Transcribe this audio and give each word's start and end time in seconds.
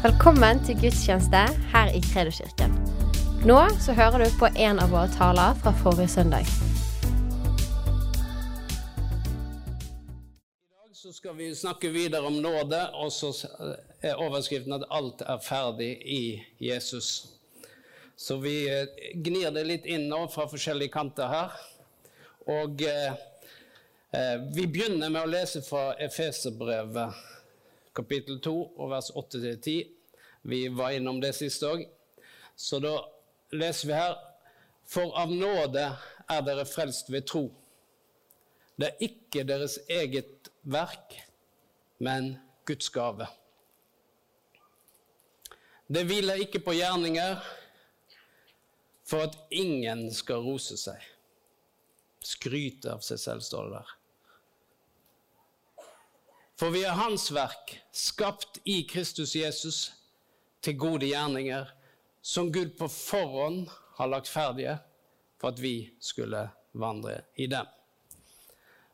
Velkommen 0.00 0.62
til 0.64 0.78
gudstjeneste 0.80 1.40
her 1.74 1.90
i 1.92 1.98
Kredoskirken. 2.00 2.72
Nå 3.44 3.56
så 3.84 3.92
hører 3.92 4.22
du 4.24 4.30
på 4.40 4.48
en 4.56 4.78
av 4.80 4.94
våre 4.94 5.10
taler 5.12 5.58
fra 5.60 5.74
forrige 5.76 6.08
søndag. 6.08 6.46
I 6.48 6.48
dag 10.72 10.96
så 10.96 11.12
skal 11.12 11.36
vi 11.36 11.50
snakke 11.54 11.90
videre 11.92 12.24
om 12.30 12.38
nåde, 12.40 12.80
og 12.96 13.12
så 13.12 13.28
er 14.00 14.16
overskriften 14.16 14.72
at 14.78 14.86
alt 14.88 15.20
er 15.20 15.42
ferdig 15.44 15.90
i 16.00 16.40
Jesus. 16.64 17.26
Så 18.16 18.38
vi 18.40 18.54
eh, 18.72 18.88
gnir 19.20 19.52
det 19.52 19.66
litt 19.68 19.84
inn 19.84 20.08
nå 20.08 20.22
fra 20.32 20.48
forskjellige 20.48 20.94
kanter 20.96 21.28
her. 21.28 21.60
Og 22.48 22.80
eh, 22.88 23.12
eh, 24.16 24.48
vi 24.56 24.64
begynner 24.64 25.12
med 25.12 25.26
å 25.26 25.32
lese 25.36 25.60
fra 25.60 25.90
Efeserbrevet 26.00 27.20
kapittel 27.96 28.40
2 28.42 28.54
og 28.76 28.90
vers 28.90 29.10
8-10. 29.16 29.76
Vi 30.42 30.60
var 30.68 30.96
innom 30.96 31.20
det 31.20 31.34
sist 31.36 31.64
òg. 31.66 31.84
Så 32.56 32.80
da 32.82 32.96
leser 33.56 33.88
vi 33.88 33.96
her 33.96 34.18
For 34.90 35.12
av 35.14 35.30
nåde 35.30 35.84
er 36.30 36.40
dere 36.42 36.64
frelst 36.66 37.12
ved 37.14 37.28
tro. 37.30 37.44
Det 38.74 38.88
er 38.88 39.04
ikke 39.06 39.44
deres 39.46 39.76
eget 39.86 40.50
verk, 40.66 41.14
men 42.02 42.32
Guds 42.66 42.88
gave. 42.90 43.28
Det 45.86 46.02
hviler 46.08 46.42
ikke 46.42 46.62
på 46.64 46.74
gjerninger 46.74 47.38
for 49.06 49.28
at 49.28 49.38
ingen 49.50 50.08
skal 50.14 50.42
rose 50.42 50.78
seg. 50.78 50.98
Skryte 52.22 52.96
av 52.96 53.06
seg 53.06 53.22
selv, 53.22 53.46
står 53.46 53.70
det 53.70 53.78
der. 53.78 53.94
For 56.60 56.68
vi 56.74 56.82
er 56.84 56.92
Hans 56.92 57.30
verk, 57.32 57.70
skapt 57.96 58.58
i 58.68 58.82
Kristus 58.84 59.30
Jesus 59.32 59.78
til 60.60 60.74
gode 60.76 61.06
gjerninger, 61.08 61.70
som 62.20 62.50
Gud 62.52 62.74
på 62.76 62.84
forhånd 62.92 63.70
har 63.96 64.10
lagt 64.12 64.28
ferdige 64.28 64.74
for 65.40 65.54
at 65.54 65.62
vi 65.62 65.88
skulle 66.04 66.42
vandre 66.76 67.22
i 67.40 67.46
dem. 67.48 67.64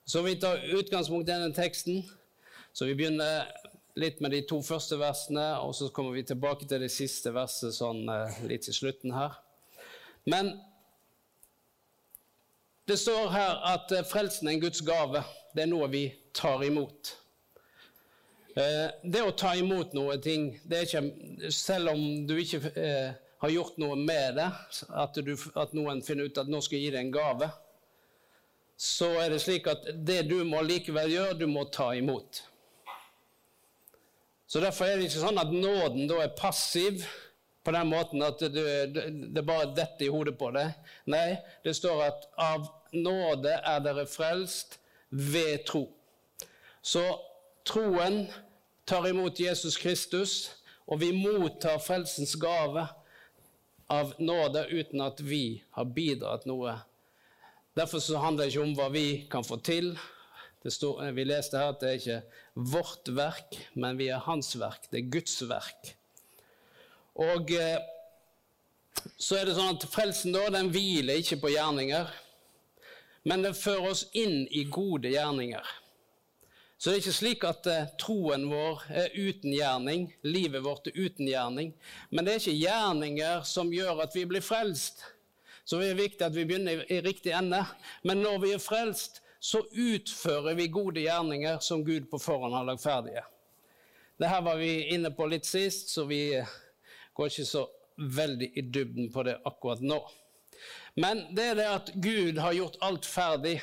Så 0.07 0.23
vi 0.23 0.37
tar 0.39 0.63
utgangspunkt 0.79 1.27
i 1.27 1.33
denne 1.33 1.51
teksten. 1.59 2.05
Så 2.71 2.87
vi 2.87 2.95
begynner 2.95 3.51
litt 3.99 4.23
med 4.23 4.37
de 4.37 4.45
to 4.47 4.61
første 4.63 5.01
versene, 5.03 5.49
og 5.59 5.75
så 5.75 5.91
kommer 5.91 6.15
vi 6.15 6.23
tilbake 6.23 6.71
til 6.71 6.87
det 6.87 6.93
siste 6.95 7.35
verset 7.35 7.75
sånn 7.75 8.07
eh, 8.07 8.41
litt 8.47 8.71
til 8.71 8.79
slutten 8.79 9.19
her. 9.19 9.43
Men 10.23 10.55
det 12.87 13.03
står 13.03 13.31
her 13.35 13.63
at 13.75 13.91
eh, 13.91 14.07
frelsen 14.07 14.47
er 14.47 14.61
en 14.61 14.67
Guds 14.71 14.87
gave. 14.87 15.27
Det 15.51 15.67
er 15.67 15.75
noe 15.75 15.91
vi 15.91 16.13
tar 16.31 16.63
imot. 16.63 17.17
Eh, 18.57 18.89
det 19.05 19.21
å 19.21 19.35
ta 19.37 19.51
imot 19.59 19.93
noe 19.93 20.17
ting, 20.25 20.49
ikke 20.65 21.03
Selv 21.53 21.93
om 21.93 22.03
du 22.25 22.39
ikke 22.41 22.63
eh, 22.73 23.13
har 23.43 23.53
gjort 23.53 23.77
noe 23.77 23.99
med 24.01 24.39
det, 24.39 24.47
at, 24.89 25.19
du, 25.21 25.35
at 25.61 25.75
noen 25.77 26.01
finner 26.05 26.31
ut 26.31 26.41
at 26.41 26.49
nå 26.49 26.63
skal 26.65 26.79
jeg 26.79 26.87
gi 26.87 26.95
deg 26.95 27.05
en 27.05 27.13
gave, 27.13 27.51
så 28.81 29.11
er 29.21 29.35
det 29.35 29.43
slik 29.45 29.69
at 29.69 29.85
det 30.09 30.23
du 30.31 30.39
må 30.49 30.63
likevel 30.65 31.13
gjøre, 31.13 31.37
du 31.37 31.45
må 31.49 31.67
ta 31.73 31.91
imot. 31.97 32.41
Så 34.49 34.63
Derfor 34.63 34.89
er 34.89 34.97
det 34.97 35.11
ikke 35.11 35.25
sånn 35.27 35.43
at 35.43 35.53
nåden 35.53 36.09
da 36.09 36.23
er 36.25 36.33
passiv 36.39 37.05
på 37.67 37.75
den 37.75 37.91
måten 37.91 38.23
at 38.23 38.41
det, 38.41 38.65
det 39.35 39.45
bare 39.45 39.73
detter 39.77 40.07
i 40.07 40.11
hodet 40.13 40.37
på 40.39 40.49
deg. 40.55 40.73
Nei, 41.13 41.37
det 41.67 41.75
står 41.77 42.05
at 42.07 42.27
av 42.41 42.69
nåde 42.95 43.53
er 43.59 43.85
dere 43.85 44.07
frelst 44.09 44.79
ved 45.11 45.67
tro. 45.69 45.89
Så 46.81 47.03
troen 47.67 48.23
tar 48.87 49.09
imot 49.09 49.41
Jesus 49.41 49.77
Kristus, 49.77 50.51
og 50.87 51.01
vi 51.03 51.11
mottar 51.13 51.81
frelsens 51.83 52.37
gave 52.39 52.87
av 53.91 54.13
nåde 54.23 54.63
uten 54.71 55.03
at 55.03 55.21
vi 55.23 55.63
har 55.75 55.89
bidratt 55.91 56.47
noe. 56.47 56.77
Derfor 57.77 58.01
handler 58.23 58.47
det 58.47 58.55
ikke 58.55 58.63
om 58.65 58.77
hva 58.79 58.87
vi 58.95 59.09
kan 59.31 59.47
få 59.47 59.59
til. 59.67 59.97
Står, 60.67 61.13
vi 61.15 61.27
leste 61.27 61.59
her 61.59 61.75
at 61.75 61.83
det 61.83 61.91
er 61.91 61.99
ikke 62.01 62.71
vårt 62.73 63.11
verk, 63.15 63.59
men 63.79 63.99
vi 63.99 64.09
er 64.11 64.25
hans 64.25 64.55
verk. 64.59 64.89
Det 64.91 65.03
er 65.03 65.11
Guds 65.15 65.37
verk. 65.47 65.93
Og 67.23 67.53
eh, 67.55 67.79
så 69.19 69.39
er 69.39 69.47
det 69.47 69.55
sånn 69.59 69.77
at 69.77 69.87
frelsen 69.91 70.35
da, 70.35 70.47
den 70.55 70.73
hviler 70.75 71.23
ikke 71.23 71.39
på 71.45 71.53
gjerninger, 71.55 72.11
men 73.27 73.47
den 73.47 73.55
fører 73.59 73.93
oss 73.93 74.07
inn 74.15 74.45
i 74.51 74.65
gode 74.71 75.11
gjerninger. 75.15 75.75
Så 76.77 76.91
det 76.91 76.97
er 76.97 77.03
ikke 77.03 77.17
slik 77.17 77.45
at 77.49 77.69
eh, 77.73 77.93
troen 78.01 78.49
vår 78.51 78.83
er 78.93 79.15
uten 79.17 79.53
gjerning, 79.55 80.11
livet 80.29 80.65
vårt 80.65 80.91
er 80.91 80.99
uten 80.99 81.29
gjerning. 81.29 81.71
Men 82.11 82.27
det 82.27 82.35
er 82.35 82.43
ikke 82.43 82.59
gjerninger 82.61 83.47
som 83.49 83.73
gjør 83.73 84.03
at 84.05 84.17
vi 84.17 84.27
blir 84.29 84.45
frelst. 84.45 85.01
Så 85.65 85.81
det 85.81 85.89
er 85.91 86.03
viktig 86.03 86.27
at 86.27 86.37
vi 86.37 86.45
begynner 86.45 86.85
i, 86.85 86.99
i 86.99 87.01
riktig 87.03 87.33
ende. 87.35 87.63
Men 88.05 88.21
når 88.23 88.43
vi 88.45 88.53
er 88.55 88.63
frelst, 88.63 89.23
så 89.41 89.63
utfører 89.73 90.57
vi 90.59 90.69
gode 90.73 91.01
gjerninger 91.01 91.59
som 91.65 91.85
Gud 91.87 92.11
på 92.11 92.21
forhånd 92.21 92.55
har 92.55 92.69
lagt 92.69 92.85
ferdige. 92.85 93.25
Dette 94.21 94.39
var 94.45 94.61
vi 94.61 94.89
inne 94.95 95.11
på 95.13 95.27
litt 95.29 95.49
sist, 95.49 95.91
så 95.93 96.07
vi 96.09 96.21
går 97.17 97.33
ikke 97.33 97.49
så 97.49 97.67
veldig 97.97 98.49
i 98.57 98.65
dybden 98.69 99.11
på 99.13 99.25
det 99.27 99.39
akkurat 99.49 99.81
nå. 99.85 99.99
Men 100.97 101.25
det 101.37 101.51
er 101.51 101.59
det 101.59 101.67
at 101.69 101.91
Gud 102.01 102.39
har 102.41 102.57
gjort 102.57 102.79
alt 102.85 103.09
ferdig. 103.09 103.59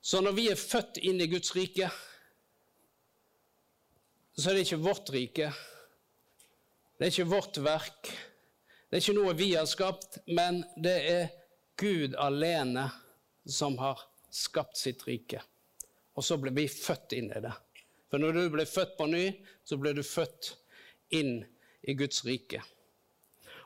Så 0.00 0.20
når 0.22 0.36
vi 0.36 0.46
er 0.52 0.60
født 0.60 1.00
inn 1.02 1.20
i 1.20 1.28
Guds 1.30 1.50
rike, 1.56 1.90
så 4.38 4.50
er 4.50 4.54
det 4.54 4.66
ikke 4.68 4.84
vårt 4.84 5.10
rike. 5.10 5.50
Det 6.98 7.06
er 7.06 7.12
ikke 7.12 7.30
vårt 7.30 7.58
verk. 7.62 8.10
Det 8.88 8.96
er 8.96 9.02
ikke 9.02 9.18
noe 9.18 9.34
vi 9.36 9.50
har 9.56 9.66
skapt, 9.68 10.20
men 10.30 10.62
det 10.78 10.96
er 11.10 11.24
Gud 11.78 12.14
alene 12.18 12.86
som 13.48 13.76
har 13.82 14.00
skapt 14.34 14.78
sitt 14.78 15.02
rike. 15.08 15.42
Og 16.18 16.24
så 16.26 16.38
ble 16.40 16.52
vi 16.54 16.66
født 16.70 17.14
inn 17.18 17.30
i 17.34 17.42
det. 17.42 17.54
For 18.08 18.22
når 18.22 18.38
du 18.38 18.42
ble 18.54 18.64
født 18.66 18.96
på 18.98 19.06
ny, 19.10 19.26
så 19.66 19.76
ble 19.78 19.92
du 19.98 20.02
født 20.06 20.54
inn 21.14 21.42
i 21.82 21.94
Guds 21.98 22.24
rike. 22.26 22.62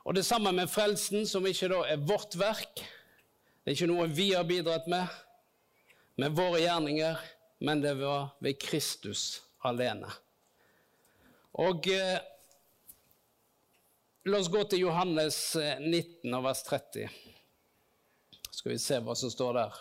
Og 0.03 0.17
det 0.17 0.25
samme 0.27 0.51
med 0.57 0.71
frelsen, 0.71 1.27
som 1.29 1.47
ikke 1.47 1.71
da 1.71 1.85
er 1.93 2.03
vårt 2.03 2.35
verk. 2.39 2.83
Det 3.63 3.71
er 3.71 3.77
ikke 3.77 3.93
noe 3.93 4.09
vi 4.11 4.33
har 4.35 4.49
bidratt 4.49 4.89
med, 4.91 5.07
med 6.15 6.35
våre 6.37 6.61
gjerninger, 6.61 7.19
men 7.59 7.81
det 7.81 7.95
var 7.95 8.29
ved 8.39 8.61
Kristus 8.61 9.43
alene. 9.59 10.11
Og 11.53 11.89
eh, 11.93 12.19
la 14.25 14.39
oss 14.39 14.51
gå 14.53 14.65
til 14.65 14.87
Johannes 14.87 15.39
19 15.81 16.35
og 16.35 16.45
vers 16.47 16.63
30. 16.69 17.09
Skal 18.51 18.75
vi 18.75 18.79
se 18.81 19.01
hva 19.03 19.17
som 19.19 19.33
står 19.33 19.59
der. 19.59 19.81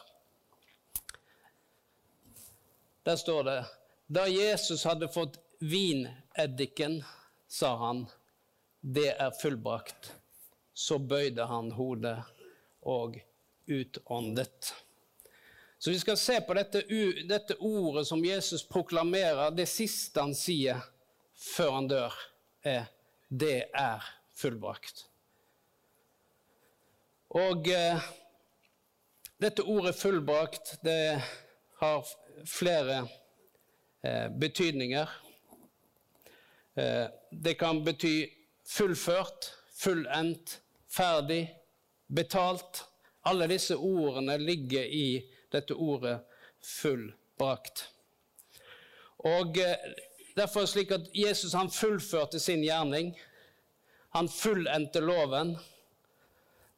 Der 3.04 3.16
står 3.16 3.44
det 3.44 3.60
Da 4.08 4.28
Jesus 4.28 4.84
hadde 4.84 5.08
fått 5.08 5.40
vineddiken, 5.60 7.04
sa 7.48 7.76
han, 7.78 8.06
det 8.82 9.14
er 9.14 9.32
fullbrakt. 9.42 10.14
Så 10.74 10.98
bøyde 11.00 11.46
han 11.46 11.72
hodet 11.78 12.18
og 12.82 13.20
utåndet. 13.66 14.74
Så 15.82 15.92
vi 15.92 16.00
skal 16.00 16.18
se 16.18 16.36
på 16.42 16.54
dette, 16.54 16.84
dette, 17.26 17.56
ordet 17.58 18.04
som 18.08 18.22
Jesus 18.26 18.62
proklamerer, 18.70 19.50
det 19.50 19.66
siste 19.66 20.22
han 20.22 20.36
sier 20.38 20.78
før 21.34 21.72
han 21.74 21.88
dør, 21.90 22.18
er 22.62 22.84
'det 23.30 23.64
er 23.74 24.06
fullbrakt'. 24.38 25.08
Og 27.30 27.68
eh, 27.68 27.98
dette 29.42 29.64
ordet 29.64 29.96
'fullbrakt' 29.96 30.78
det 30.84 31.24
har 31.82 32.08
flere 32.46 33.08
eh, 34.04 34.30
betydninger. 34.30 35.10
Eh, 36.78 37.08
det 37.32 37.58
kan 37.58 37.84
bety 37.84 38.30
fullført, 38.68 39.50
fullendt, 39.74 40.62
ferdig, 40.88 41.50
betalt. 42.16 42.86
Alle 43.26 43.48
disse 43.48 43.76
ordene 43.78 44.38
ligger 44.38 44.84
i 44.86 45.32
dette 45.52 45.74
ordet 45.74 46.20
'fullbrakt'. 46.62 47.88
Og 49.26 49.58
eh, 49.58 49.92
Derfor 50.36 50.62
er 50.62 50.64
det 50.64 50.72
slik 50.72 50.92
at 50.96 51.10
Jesus 51.16 51.54
han 51.54 51.72
fullførte 51.72 52.40
sin 52.40 52.64
gjerning. 52.64 53.12
Han 54.16 54.30
fullendte 54.32 55.02
loven. 55.04 55.58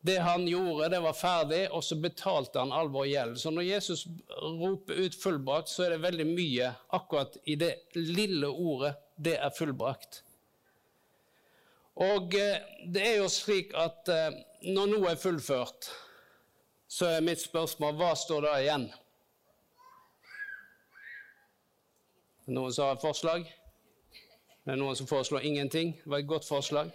Det 0.02 0.18
han 0.20 0.48
gjorde, 0.48 0.90
det 0.90 1.00
var 1.00 1.16
ferdig, 1.16 1.62
og 1.72 1.84
så 1.86 1.96
betalte 1.96 2.60
han 2.60 2.74
all 2.76 2.90
vår 2.92 3.06
gjeld. 3.08 3.38
Så 3.40 3.54
når 3.54 3.70
Jesus 3.70 4.08
roper 4.42 5.00
ut 5.06 5.16
'fullbrakt', 5.16 5.72
så 5.72 5.86
er 5.86 5.90
det 5.94 6.02
veldig 6.04 6.28
mye 6.28 6.74
akkurat 6.90 7.38
i 7.46 7.56
det 7.56 7.76
lille 7.96 8.48
ordet 8.48 8.96
'det 9.16 9.38
er 9.38 9.54
fullbrakt'. 9.60 10.22
Og 11.96 12.36
eh, 12.36 12.60
det 12.86 13.08
er 13.08 13.18
jo 13.22 13.30
slik 13.30 13.72
at 13.78 14.10
eh, 14.10 14.34
når 14.74 14.92
noe 14.92 15.12
er 15.12 15.16
fullført, 15.22 15.92
så 16.94 17.08
er 17.10 17.24
mitt 17.26 17.42
spørsmål 17.42 17.96
hva 17.98 18.12
står 18.14 18.44
da 18.46 18.58
igjen? 18.62 18.84
Noen 22.54 22.74
som 22.76 22.86
har 22.86 22.98
et 23.00 23.02
forslag? 23.02 23.48
Det 24.64 24.76
er 24.76 24.78
noen 24.78 24.98
som 25.00 25.08
foreslår 25.10 25.48
ingenting. 25.48 25.96
Det 26.04 26.12
var 26.12 26.22
et 26.22 26.30
godt 26.30 26.46
forslag. 26.46 26.92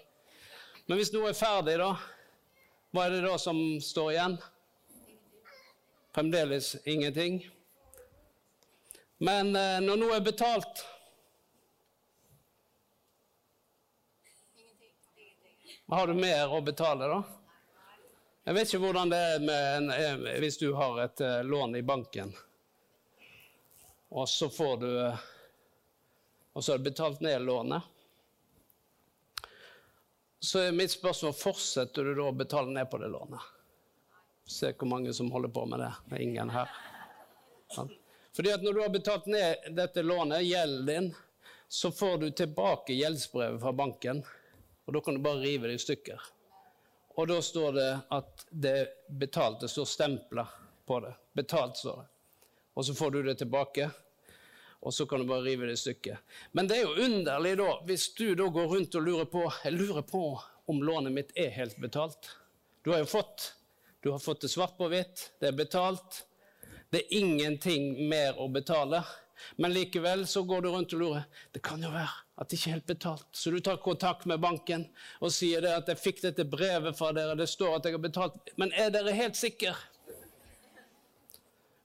Men 0.87 1.01
hvis 1.01 1.11
noe 1.11 1.33
er 1.33 1.37
ferdig, 1.37 1.75
da, 1.81 1.89
hva 2.95 3.09
er 3.09 3.17
det 3.17 3.25
da 3.27 3.33
som 3.43 3.59
står 3.83 4.13
igjen? 4.13 4.37
Fremdeles 6.15 6.77
ingenting. 6.87 7.41
Men 9.19 9.51
eh, 9.59 9.81
når 9.83 9.99
noe 9.99 10.21
er 10.21 10.23
betalt 10.29 10.85
Har 15.89 16.07
du 16.07 16.13
mer 16.15 16.53
å 16.53 16.61
betale, 16.61 17.07
da? 17.09 17.38
Jeg 18.49 18.55
vet 18.57 18.71
ikke 18.71 18.79
hvordan 18.81 19.11
det 19.13 19.17
er 19.21 19.43
en, 19.77 19.91
eh, 19.93 20.39
hvis 20.41 20.57
du 20.57 20.71
har 20.73 21.03
et 21.03 21.21
uh, 21.21 21.43
lån 21.45 21.75
i 21.77 21.83
banken, 21.85 22.31
og 24.09 24.25
så 24.29 24.47
får 24.49 24.79
du 24.81 24.87
uh, 24.89 25.27
Og 26.57 26.65
så 26.65 26.73
har 26.73 26.79
du 26.79 26.87
betalt 26.87 27.21
ned 27.21 27.43
lånet. 27.45 27.83
Så 30.41 30.63
er 30.63 30.73
mitt 30.73 30.91
spørsmål 30.91 31.35
fortsetter 31.37 32.09
du 32.09 32.15
da 32.17 32.31
å 32.31 32.39
betale 32.39 32.73
ned 32.73 32.89
på 32.89 33.03
det 33.03 33.13
lånet. 33.13 33.45
Se 34.49 34.73
hvor 34.73 34.91
mange 34.95 35.13
som 35.13 35.29
holder 35.31 35.53
på 35.53 35.67
med 35.69 35.85
det. 35.85 35.93
Det 36.09 36.17
er 36.17 36.25
ingen 36.25 36.51
her. 36.51 36.73
Fordi 38.33 38.55
at 38.57 38.65
når 38.65 38.73
du 38.73 38.83
har 38.87 38.97
betalt 38.97 39.29
ned 39.29 39.69
dette 39.77 40.03
lånet, 40.03 40.49
gjelden 40.49 40.89
din, 40.89 41.13
så 41.69 41.93
får 41.93 42.19
du 42.25 42.31
tilbake 42.31 42.97
gjeldsbrevet 42.97 43.61
fra 43.61 43.77
banken. 43.85 44.25
Og 44.89 44.97
da 44.97 45.05
kan 45.05 45.21
du 45.21 45.23
bare 45.29 45.45
rive 45.45 45.69
det 45.69 45.77
i 45.83 45.85
stykker. 45.85 46.33
Og 47.19 47.27
da 47.27 47.41
står 47.43 47.73
det 47.75 47.89
at 48.15 48.45
det 48.51 48.75
er 48.81 48.91
betalt. 49.11 49.61
Det 49.61 49.69
står 49.73 49.89
stempler 49.91 50.53
på 50.87 51.01
det. 51.03 51.15
Betalt, 51.35 51.77
står 51.77 51.97
det. 51.97 52.07
Og 52.79 52.87
så 52.87 52.95
får 52.95 53.11
du 53.11 53.23
det 53.27 53.35
tilbake, 53.41 53.89
og 54.87 54.95
så 54.95 55.07
kan 55.07 55.19
du 55.19 55.27
bare 55.27 55.43
rive 55.43 55.67
det 55.67 55.75
i 55.75 55.81
stykker. 55.81 56.21
Men 56.55 56.69
det 56.71 56.77
er 56.79 56.85
jo 56.87 57.07
underlig, 57.09 57.57
da, 57.59 57.73
hvis 57.89 58.05
du 58.15 58.37
da 58.39 58.47
går 58.55 58.71
rundt 58.71 58.95
og 58.95 59.03
lurer 59.03 59.27
på 59.27 59.43
Jeg 59.65 59.75
lurer 59.75 60.07
på 60.07 60.23
om 60.71 60.83
lånet 60.87 61.13
mitt 61.17 61.35
er 61.35 61.51
helt 61.57 61.81
betalt. 61.83 62.31
Du 62.87 62.93
har 62.93 63.03
jo 63.03 63.11
fått 63.11 63.55
Du 64.01 64.13
har 64.13 64.23
fått 64.23 64.41
det 64.47 64.49
svart 64.53 64.77
på 64.79 64.87
hvitt. 64.93 65.33
Det 65.41 65.49
er 65.49 65.59
betalt. 65.59 66.23
Det 66.91 67.01
er 67.01 67.19
ingenting 67.19 68.09
mer 68.09 68.39
å 68.39 68.47
betale. 68.49 69.03
Men 69.57 69.75
likevel 69.75 70.23
så 70.27 70.45
går 70.47 70.63
du 70.63 70.69
rundt 70.71 70.95
og 70.95 71.03
lurer. 71.03 71.27
Det 71.51 71.59
kan 71.67 71.83
jo 71.83 71.91
være 71.91 72.28
at 72.39 72.49
det 72.49 72.59
ikke 72.59 72.71
er 72.71 72.77
helt 72.79 72.87
betalt. 72.87 73.27
Så 73.33 73.51
du 73.51 73.61
tar 73.61 73.81
kontakt 73.83 74.27
med 74.27 74.41
banken 74.41 74.87
og 75.21 75.33
sier 75.33 75.65
at 75.67 75.89
'jeg 75.89 75.99
fikk 75.99 76.23
dette 76.23 76.45
brevet 76.45 76.97
fra 76.97 77.13
dere', 77.13 77.37
det 77.37 77.49
står 77.49 77.77
at 77.77 77.85
jeg 77.85 77.93
har 77.93 77.99
betalt. 77.99 78.35
Men 78.57 78.73
er 78.73 78.91
dere 78.91 79.13
helt 79.13 79.37
sikre? 79.37 79.75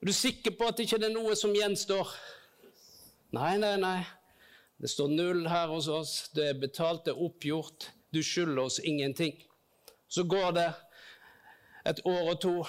Er 0.02 0.06
du 0.06 0.12
sikker 0.12 0.50
på 0.50 0.68
at 0.68 0.76
det 0.76 0.84
ikke 0.84 1.04
er 1.04 1.12
noe 1.12 1.34
som 1.34 1.54
gjenstår? 1.54 2.08
Nei, 3.32 3.56
nei, 3.56 3.76
nei. 3.76 4.06
Det 4.80 4.90
står 4.90 5.08
null 5.08 5.48
her 5.48 5.66
hos 5.66 5.88
oss. 5.88 6.28
Det 6.34 6.48
er 6.48 6.60
betalt, 6.60 7.04
det 7.04 7.14
er 7.14 7.22
oppgjort. 7.22 7.90
Du 8.12 8.22
skylder 8.22 8.62
oss 8.62 8.78
ingenting. 8.78 9.34
Så 10.08 10.24
går 10.24 10.50
det 10.52 10.72
et 11.86 12.00
år 12.04 12.30
og 12.30 12.40
to, 12.40 12.66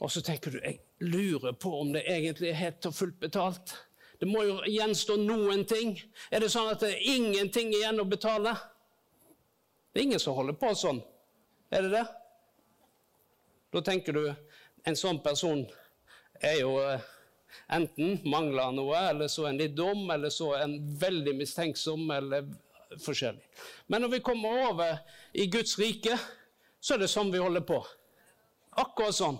og 0.00 0.10
så 0.10 0.20
tenker 0.20 0.50
du 0.50 0.58
jeg 0.58 0.80
lurer 1.00 1.52
på 1.52 1.72
om 1.80 1.92
det 1.92 2.04
egentlig 2.06 2.50
er 2.50 2.54
helt 2.54 2.86
og 2.86 2.94
fullt 2.94 3.20
betalt. 3.20 3.74
Det 4.20 4.28
må 4.28 4.42
jo 4.44 4.58
gjenstå 4.68 5.16
noen 5.22 5.64
ting. 5.64 5.94
Er 6.28 6.44
det 6.44 6.50
sånn 6.52 6.68
at 6.68 6.82
det 6.84 6.92
er 6.92 7.06
ingenting 7.16 7.72
igjen 7.72 8.02
å 8.02 8.08
betale? 8.08 8.52
Det 9.90 10.02
er 10.02 10.08
ingen 10.10 10.22
som 10.22 10.36
holder 10.36 10.58
på 10.60 10.74
sånn. 10.76 11.00
Er 11.72 11.86
det 11.86 11.94
det? 11.94 12.04
Da 13.72 13.80
tenker 13.86 14.12
du 14.12 14.24
en 14.84 14.98
sånn 14.98 15.22
person 15.24 15.62
er 16.40 16.58
jo 16.60 16.74
eh, 16.82 17.02
enten 17.72 18.18
mangler 18.28 18.74
noe, 18.76 18.98
eller 19.10 19.30
så 19.32 19.46
en 19.48 19.60
litt 19.60 19.76
dum, 19.78 20.04
eller 20.12 20.32
så 20.34 20.52
en 20.58 20.76
veldig 21.00 21.34
mistenksom, 21.38 22.04
eller 22.12 22.48
forskjellig. 23.00 23.44
Men 23.88 24.04
når 24.04 24.16
vi 24.16 24.24
kommer 24.26 24.66
over 24.68 25.00
i 25.32 25.46
Guds 25.52 25.78
rike, 25.78 26.18
så 26.80 26.96
er 26.96 27.04
det 27.04 27.12
sånn 27.12 27.32
vi 27.32 27.40
holder 27.42 27.64
på. 27.66 27.80
Akkurat 28.80 29.16
sånn. 29.16 29.38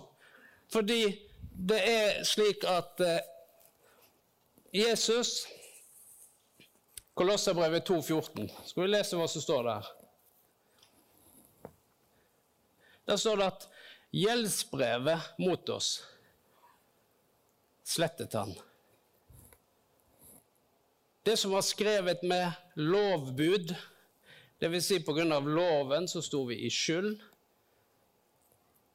Fordi 0.71 1.03
det 1.51 1.79
er 1.85 2.23
slik 2.27 2.63
at 2.69 3.01
eh, 3.03 3.19
Jesus 4.71 5.47
Kolosserbrevet 7.13 7.89
2,14. 7.89 8.47
Skal 8.65 8.83
vi 8.83 8.87
lese 8.87 9.17
hva 9.19 9.27
som 9.27 9.43
står 9.43 9.65
der? 9.67 9.87
Der 13.05 13.19
står 13.19 13.41
det 13.41 13.47
at 13.51 13.65
gjeldsbrevet 14.15 15.33
mot 15.43 15.69
oss 15.75 15.89
slettet 17.83 18.33
han. 18.39 18.53
Det 21.27 21.35
som 21.37 21.51
var 21.51 21.65
skrevet 21.67 22.23
med 22.23 22.51
lovbud, 22.79 23.75
dvs. 24.63 24.85
Si 24.87 25.01
pga. 25.03 25.39
loven, 25.39 26.07
så 26.07 26.21
sto 26.21 26.45
vi 26.47 26.61
i 26.65 26.69
skyld. 26.71 27.19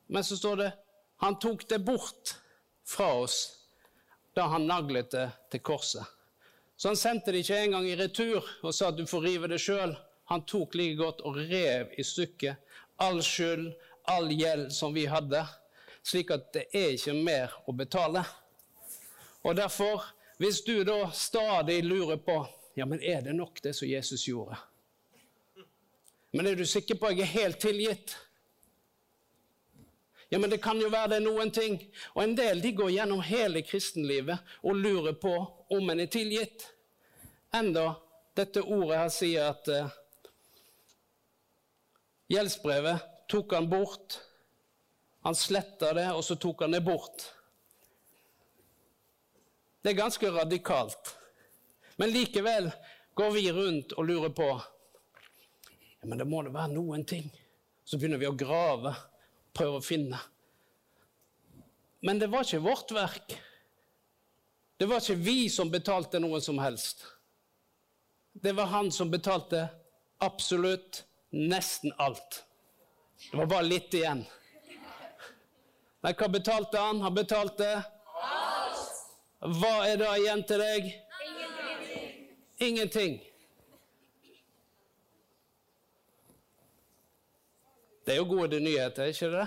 Men 0.06 0.24
så 0.24 0.36
står 0.36 0.56
det 0.56 0.72
han 1.16 1.38
tok 1.38 1.68
det 1.68 1.78
bort 1.78 2.36
fra 2.84 3.12
oss 3.12 3.55
da 4.36 4.46
han 4.52 4.66
naglet 4.68 5.10
det 5.10 5.30
til 5.50 5.62
korset. 5.64 6.04
Så 6.76 6.90
han 6.90 6.98
sendte 7.00 7.32
det 7.32 7.40
ikke 7.40 7.60
engang 7.64 7.86
i 7.88 7.96
retur 7.96 8.44
og 8.60 8.74
sa 8.76 8.90
at 8.90 8.98
du 8.98 9.06
får 9.08 9.24
rive 9.24 9.48
det 9.48 9.58
sjøl. 9.64 9.94
Han 10.28 10.42
tok 10.44 10.74
like 10.76 10.98
godt 10.98 11.22
og 11.24 11.38
rev 11.38 11.94
i 11.96 12.04
stykket 12.04 12.60
all 13.00 13.22
skyld, 13.24 13.70
all 14.12 14.28
gjeld 14.32 14.68
som 14.72 14.92
vi 14.94 15.06
hadde, 15.08 15.40
slik 16.04 16.30
at 16.36 16.50
det 16.52 16.66
er 16.76 16.92
ikke 16.96 17.14
mer 17.16 17.56
å 17.64 17.72
betale. 17.76 18.22
Og 19.44 19.56
derfor, 19.56 20.04
hvis 20.40 20.60
du 20.64 20.82
da 20.84 21.10
stadig 21.16 21.80
lurer 21.84 22.20
på 22.20 22.42
ja, 22.76 22.84
men 22.84 23.00
er 23.00 23.22
det 23.24 23.32
nok 23.32 23.62
det 23.64 23.72
som 23.76 23.88
Jesus 23.88 24.26
gjorde? 24.28 24.58
Men 26.36 26.50
er 26.50 26.58
du 26.58 26.66
sikker 26.68 26.98
på 27.00 27.08
at 27.08 27.16
jeg 27.16 27.24
er 27.24 27.36
helt 27.38 27.60
tilgitt? 27.62 28.18
Ja, 30.28 30.38
men 30.38 30.50
det 30.50 30.58
kan 30.58 30.80
jo 30.80 30.90
være 30.90 31.12
det 31.14 31.20
er 31.20 31.26
noen 31.26 31.52
ting. 31.54 31.78
Og 32.16 32.24
en 32.24 32.34
del 32.38 32.60
de 32.62 32.72
går 32.74 32.90
gjennom 32.96 33.22
hele 33.22 33.62
kristenlivet 33.62 34.56
og 34.66 34.80
lurer 34.80 35.14
på 35.22 35.34
om 35.76 35.92
en 35.92 36.02
er 36.02 36.10
tilgitt. 36.10 36.66
Enda 37.54 37.92
dette 38.36 38.64
ordet 38.64 38.98
her 38.98 39.12
sier 39.14 39.52
at 39.52 39.70
uh, 39.70 39.92
gjeldsbrevet 42.32 43.06
tok 43.30 43.54
han 43.54 43.70
bort. 43.70 44.18
Han 45.26 45.34
sletta 45.34 45.92
det, 45.96 46.10
og 46.14 46.24
så 46.26 46.36
tok 46.38 46.66
han 46.66 46.74
det 46.74 46.82
bort. 46.86 47.30
Det 49.82 49.92
er 49.92 50.02
ganske 50.02 50.30
radikalt. 50.34 51.14
Men 51.96 52.10
likevel 52.10 52.72
går 53.14 53.30
vi 53.30 53.50
rundt 53.54 53.94
og 53.96 54.08
lurer 54.10 54.32
på 54.34 54.48
ja, 54.50 56.04
men 56.04 56.18
det 56.18 56.26
må 56.28 56.42
da 56.42 56.50
være 56.52 56.74
noen 56.74 57.06
ting. 57.08 57.30
Så 57.86 57.96
begynner 57.96 58.20
vi 58.20 58.28
å 58.28 58.36
grave 58.36 58.92
prøve 59.56 59.80
å 59.80 59.84
finne. 59.84 60.20
Men 62.06 62.20
det 62.20 62.28
var 62.30 62.44
ikke 62.44 62.62
vårt 62.64 62.92
verk. 62.94 63.36
Det 64.76 64.86
var 64.86 65.00
ikke 65.00 65.18
vi 65.24 65.48
som 65.50 65.72
betalte 65.72 66.20
noe 66.20 66.40
som 66.44 66.60
helst. 66.60 67.06
Det 68.36 68.52
var 68.52 68.68
han 68.68 68.92
som 68.92 69.10
betalte 69.10 69.64
absolutt 70.20 71.04
nesten 71.30 71.92
alt. 71.96 72.44
Det 73.30 73.36
var 73.36 73.46
bare 73.46 73.66
litt 73.66 73.94
igjen. 73.94 74.24
Men 76.04 76.14
hva 76.14 76.28
betalte 76.28 76.78
han? 76.78 77.00
Han 77.00 77.14
betalte 77.16 77.70
alt. 77.74 78.92
Hva 79.40 79.72
er 79.88 79.96
da 80.00 80.12
igjen 80.20 80.44
til 80.46 80.60
deg? 80.62 80.92
Ingenting. 81.26 82.12
Ingenting. 82.68 83.16
Det 88.06 88.14
er 88.14 88.20
jo 88.20 88.28
gode 88.30 88.60
nyheter, 88.62 89.08
ikke 89.10 89.26
det? 89.32 89.46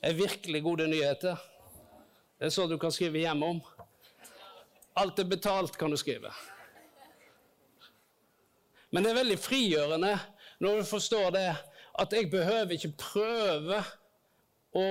Det 0.00 0.08
er 0.10 0.18
virkelig 0.18 0.60
gode 0.62 0.88
nyheter. 0.88 1.36
Det 2.38 2.46
er 2.46 2.52
så 2.52 2.66
du 2.68 2.76
kan 2.78 2.92
skrive 2.92 3.22
hjemme 3.22 3.46
om. 3.46 3.62
Alt 5.00 5.18
er 5.18 5.24
betalt, 5.24 5.78
kan 5.80 5.90
du 5.90 5.96
skrive. 5.96 6.28
Men 8.90 9.04
det 9.04 9.14
er 9.14 9.18
veldig 9.22 9.38
frigjørende 9.40 10.12
når 10.60 10.82
du 10.82 10.90
forstår 10.92 11.32
det, 11.38 11.48
at 12.04 12.12
jeg 12.12 12.30
behøver 12.30 12.76
ikke 12.76 12.92
prøve 13.00 13.80
å 14.76 14.86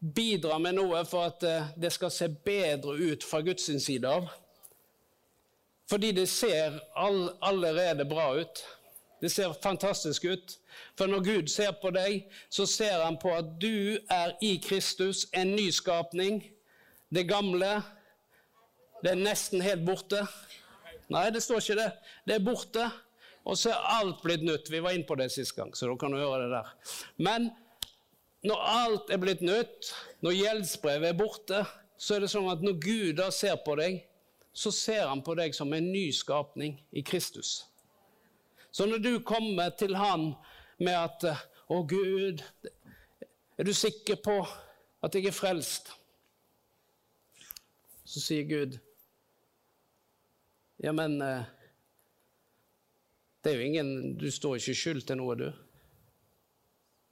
bidra 0.00 0.56
med 0.64 0.78
noe 0.80 1.04
for 1.04 1.28
at 1.28 1.44
eh, 1.44 1.72
det 1.76 1.92
skal 1.92 2.12
se 2.14 2.32
bedre 2.32 2.96
ut 2.96 3.24
fra 3.24 3.44
Guds 3.44 3.68
side 3.84 4.08
av. 4.08 4.32
Fordi 5.92 6.16
det 6.16 6.28
ser 6.32 6.80
allerede 6.96 8.08
bra 8.08 8.30
ut. 8.40 8.64
Det 9.20 9.30
ser 9.32 9.52
fantastisk 9.62 10.24
ut. 10.24 10.56
For 10.96 11.10
når 11.10 11.24
Gud 11.24 11.48
ser 11.52 11.74
på 11.82 11.92
deg, 11.92 12.24
så 12.48 12.66
ser 12.66 13.02
han 13.04 13.18
på 13.20 13.32
at 13.36 13.52
du 13.60 13.98
er 14.10 14.32
i 14.44 14.54
Kristus, 14.64 15.26
en 15.36 15.52
nyskapning. 15.56 16.42
Det 17.12 17.26
gamle, 17.28 17.82
det 19.02 19.12
er 19.12 19.20
nesten 19.20 19.60
helt 19.64 19.84
borte. 19.86 20.24
Nei, 21.10 21.28
det 21.34 21.42
står 21.42 21.60
ikke 21.60 21.78
det. 21.82 21.90
Det 22.28 22.38
er 22.38 22.44
borte. 22.44 22.90
Og 23.44 23.56
så 23.58 23.72
er 23.72 23.88
alt 23.98 24.20
blitt 24.24 24.44
nytt. 24.46 24.70
Vi 24.70 24.82
var 24.84 24.94
inne 24.94 25.08
på 25.08 25.16
det 25.18 25.30
sist 25.32 25.56
gang, 25.56 25.72
så 25.76 25.88
da 25.88 25.96
kan 26.00 26.12
du 26.12 26.20
høre 26.20 26.44
det 26.44 26.52
der. 26.52 26.72
Men 27.16 27.50
når 28.46 28.68
alt 28.72 29.10
er 29.12 29.20
blitt 29.20 29.42
nytt, 29.44 29.90
når 30.24 30.36
gjeldsbrevet 30.36 31.10
er 31.10 31.18
borte, 31.18 31.64
så 32.00 32.16
er 32.16 32.24
det 32.24 32.30
sånn 32.32 32.48
at 32.52 32.62
når 32.64 32.78
Gud 32.80 33.18
da 33.18 33.28
ser 33.34 33.58
på 33.64 33.74
deg, 33.80 34.00
så 34.52 34.72
ser 34.74 35.06
han 35.08 35.20
på 35.24 35.34
deg 35.38 35.54
som 35.56 35.72
en 35.76 35.90
ny 35.92 36.08
skapning 36.14 36.78
i 36.96 37.02
Kristus. 37.06 37.69
Så 38.70 38.86
når 38.86 38.98
du 38.98 39.12
kommer 39.26 39.70
til 39.70 39.96
han 39.96 40.34
med 40.78 40.94
at 40.94 41.24
'Å, 41.70 41.86
Gud, 41.86 42.42
er 43.58 43.64
du 43.64 43.72
sikker 43.74 44.16
på 44.24 44.46
at 45.02 45.14
jeg 45.14 45.26
er 45.26 45.34
frelst?' 45.34 45.92
Så 48.04 48.20
sier 48.20 48.44
Gud, 48.48 48.78
'Ja, 50.78 50.92
men 50.92 51.22
eh, 51.22 51.44
det 53.42 53.52
er 53.52 53.56
jo 53.56 53.66
ingen 53.66 54.18
Du 54.18 54.30
står 54.30 54.56
ikke 54.56 54.74
skyld 54.74 55.06
til 55.06 55.16
noe, 55.16 55.34
du. 55.36 55.52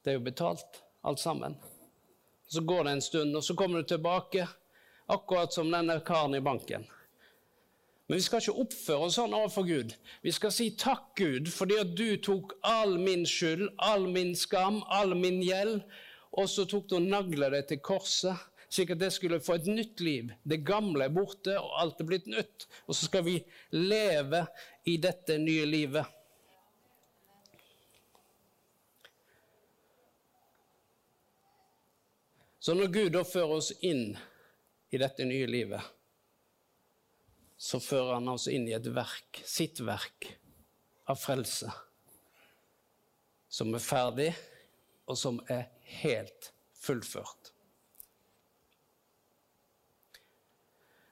Det 0.05 0.11
er 0.11 0.19
jo 0.19 0.25
betalt, 0.25 0.83
alt 1.05 1.21
sammen. 1.21 1.57
Så 2.47 2.61
går 2.61 2.85
det 2.85 2.93
en 2.93 3.03
stund, 3.03 3.37
og 3.37 3.45
så 3.45 3.55
kommer 3.55 3.83
du 3.83 3.88
tilbake, 3.88 4.49
akkurat 5.07 5.53
som 5.53 5.71
denne 5.71 6.00
karen 6.00 6.35
i 6.35 6.41
banken. 6.41 6.87
Men 8.09 8.17
vi 8.17 8.25
skal 8.25 8.41
ikke 8.41 8.62
oppføre 8.62 9.07
oss 9.07 9.17
sånn 9.19 9.35
overfor 9.37 9.67
Gud. 9.69 9.91
Vi 10.25 10.33
skal 10.33 10.53
si 10.55 10.71
takk, 10.81 11.11
Gud, 11.21 11.50
fordi 11.53 11.77
at 11.77 11.91
du 11.93 12.07
tok 12.25 12.55
all 12.65 12.97
min 12.97 13.27
skyld, 13.29 13.67
all 13.85 14.07
min 14.09 14.33
skam, 14.38 14.81
all 14.88 15.12
min 15.12 15.43
gjeld, 15.45 15.83
og 16.33 16.49
så 16.49 16.65
tok 16.69 16.87
du 16.88 16.97
og 16.97 17.05
nagla 17.05 17.50
det 17.53 17.67
til 17.69 17.83
korset, 17.85 18.47
slik 18.73 18.95
at 18.95 19.03
det 19.03 19.11
skulle 19.12 19.41
få 19.45 19.59
et 19.59 19.69
nytt 19.69 20.00
liv. 20.00 20.33
Det 20.41 20.62
gamle 20.65 21.05
er 21.05 21.12
borte, 21.12 21.53
og 21.61 21.75
alt 21.83 22.00
er 22.00 22.09
blitt 22.09 22.31
nytt. 22.33 22.65
Og 22.87 22.97
så 22.97 23.11
skal 23.11 23.27
vi 23.29 23.37
leve 23.77 24.47
i 24.88 24.97
dette 25.00 25.37
nye 25.41 25.69
livet. 25.69 26.17
Så 32.61 32.73
når 32.77 32.91
Gud 32.93 33.12
da 33.17 33.25
fører 33.25 33.61
oss 33.61 33.71
inn 33.85 34.11
i 34.93 35.00
dette 35.00 35.29
nye 35.29 35.47
livet, 35.49 35.85
så 37.59 37.81
fører 37.83 38.15
han 38.15 38.31
oss 38.31 38.47
inn 38.47 38.69
i 38.71 38.77
et 38.77 38.87
verk, 38.95 39.43
sitt 39.45 39.83
verk, 39.83 40.31
av 41.11 41.19
frelse, 41.19 41.73
som 43.50 43.75
er 43.75 43.83
ferdig, 43.83 44.29
og 45.09 45.17
som 45.19 45.41
er 45.50 45.67
helt 46.03 46.53
fullført. 46.79 47.53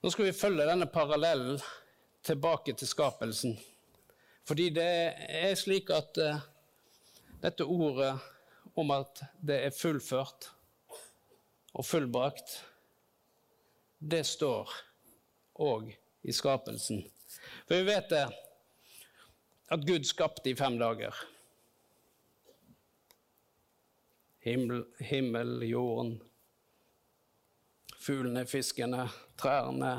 Nå 0.05 0.13
skal 0.13 0.29
vi 0.29 0.37
følge 0.37 0.69
denne 0.69 0.87
parallellen 0.87 1.59
tilbake 2.27 2.77
til 2.79 2.87
skapelsen. 2.87 3.57
Fordi 4.47 4.69
det 4.71 4.87
er 5.41 5.57
slik 5.59 5.91
at 5.91 6.21
uh, 6.23 6.45
dette 7.43 7.67
ordet 7.67 8.13
om 8.79 8.93
at 8.95 9.25
det 9.43 9.59
er 9.67 9.75
fullført 9.75 10.53
og 11.75 11.85
fullbrakt, 11.85 12.61
det 13.99 14.23
står 14.29 14.71
òg 15.67 15.91
i 16.27 16.35
skapelsen. 16.35 17.05
For 17.69 17.79
vi 17.79 17.87
vet 17.87 18.11
det 18.11 18.25
at 19.71 19.87
Gud 19.87 20.07
skapte 20.07 20.51
i 20.51 20.57
fem 20.59 20.79
dager. 20.79 21.15
Himmel, 24.47 24.85
himmel 24.99 25.63
jorden, 25.67 26.17
fuglene, 27.99 28.45
fiskene, 28.47 29.09
trærne. 29.39 29.97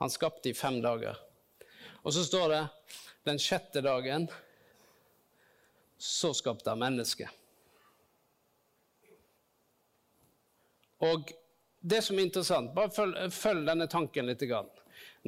Han 0.00 0.12
skapte 0.12 0.52
i 0.52 0.56
fem 0.56 0.80
dager. 0.84 1.16
Og 2.02 2.12
så 2.12 2.24
står 2.24 2.48
det 2.52 2.62
den 3.28 3.40
sjette 3.40 3.80
dagen 3.84 4.28
så 6.02 6.32
skapte 6.34 6.72
han 6.72 6.80
mennesket. 6.82 7.30
Og 11.02 11.30
det 11.80 12.00
som 12.02 12.18
er 12.18 12.26
interessant, 12.26 12.72
bare 12.74 12.90
følg, 12.94 13.18
følg 13.34 13.66
denne 13.66 13.88
tanken 13.90 14.26
litt. 14.26 14.42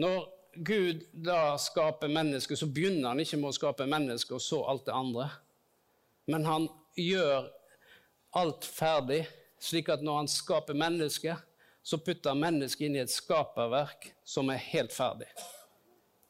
Når 0.00 0.26
Gud 0.54 1.02
da 1.12 1.56
skaper 1.58 2.10
mennesker, 2.10 2.56
så 2.58 2.66
begynner 2.66 3.10
han 3.10 3.22
ikke 3.22 3.38
med 3.40 3.50
å 3.50 3.56
skape 3.56 3.86
mennesker 3.90 4.36
og 4.36 4.42
så 4.42 4.60
alt 4.70 4.86
det 4.86 4.94
andre. 4.94 5.28
Men 6.30 6.46
han 6.46 6.68
gjør 6.98 7.48
alt 8.38 8.66
ferdig, 8.66 9.24
slik 9.62 9.90
at 9.92 10.02
når 10.04 10.22
han 10.22 10.30
skaper 10.30 10.78
mennesker, 10.78 11.40
så 11.84 11.98
putter 12.00 12.32
han 12.32 12.40
mennesket 12.40 12.86
inn 12.86 12.96
i 12.96 13.02
et 13.02 13.12
skaperverk 13.12 14.08
som 14.24 14.48
er 14.50 14.62
helt 14.70 14.94
ferdig. 14.94 15.28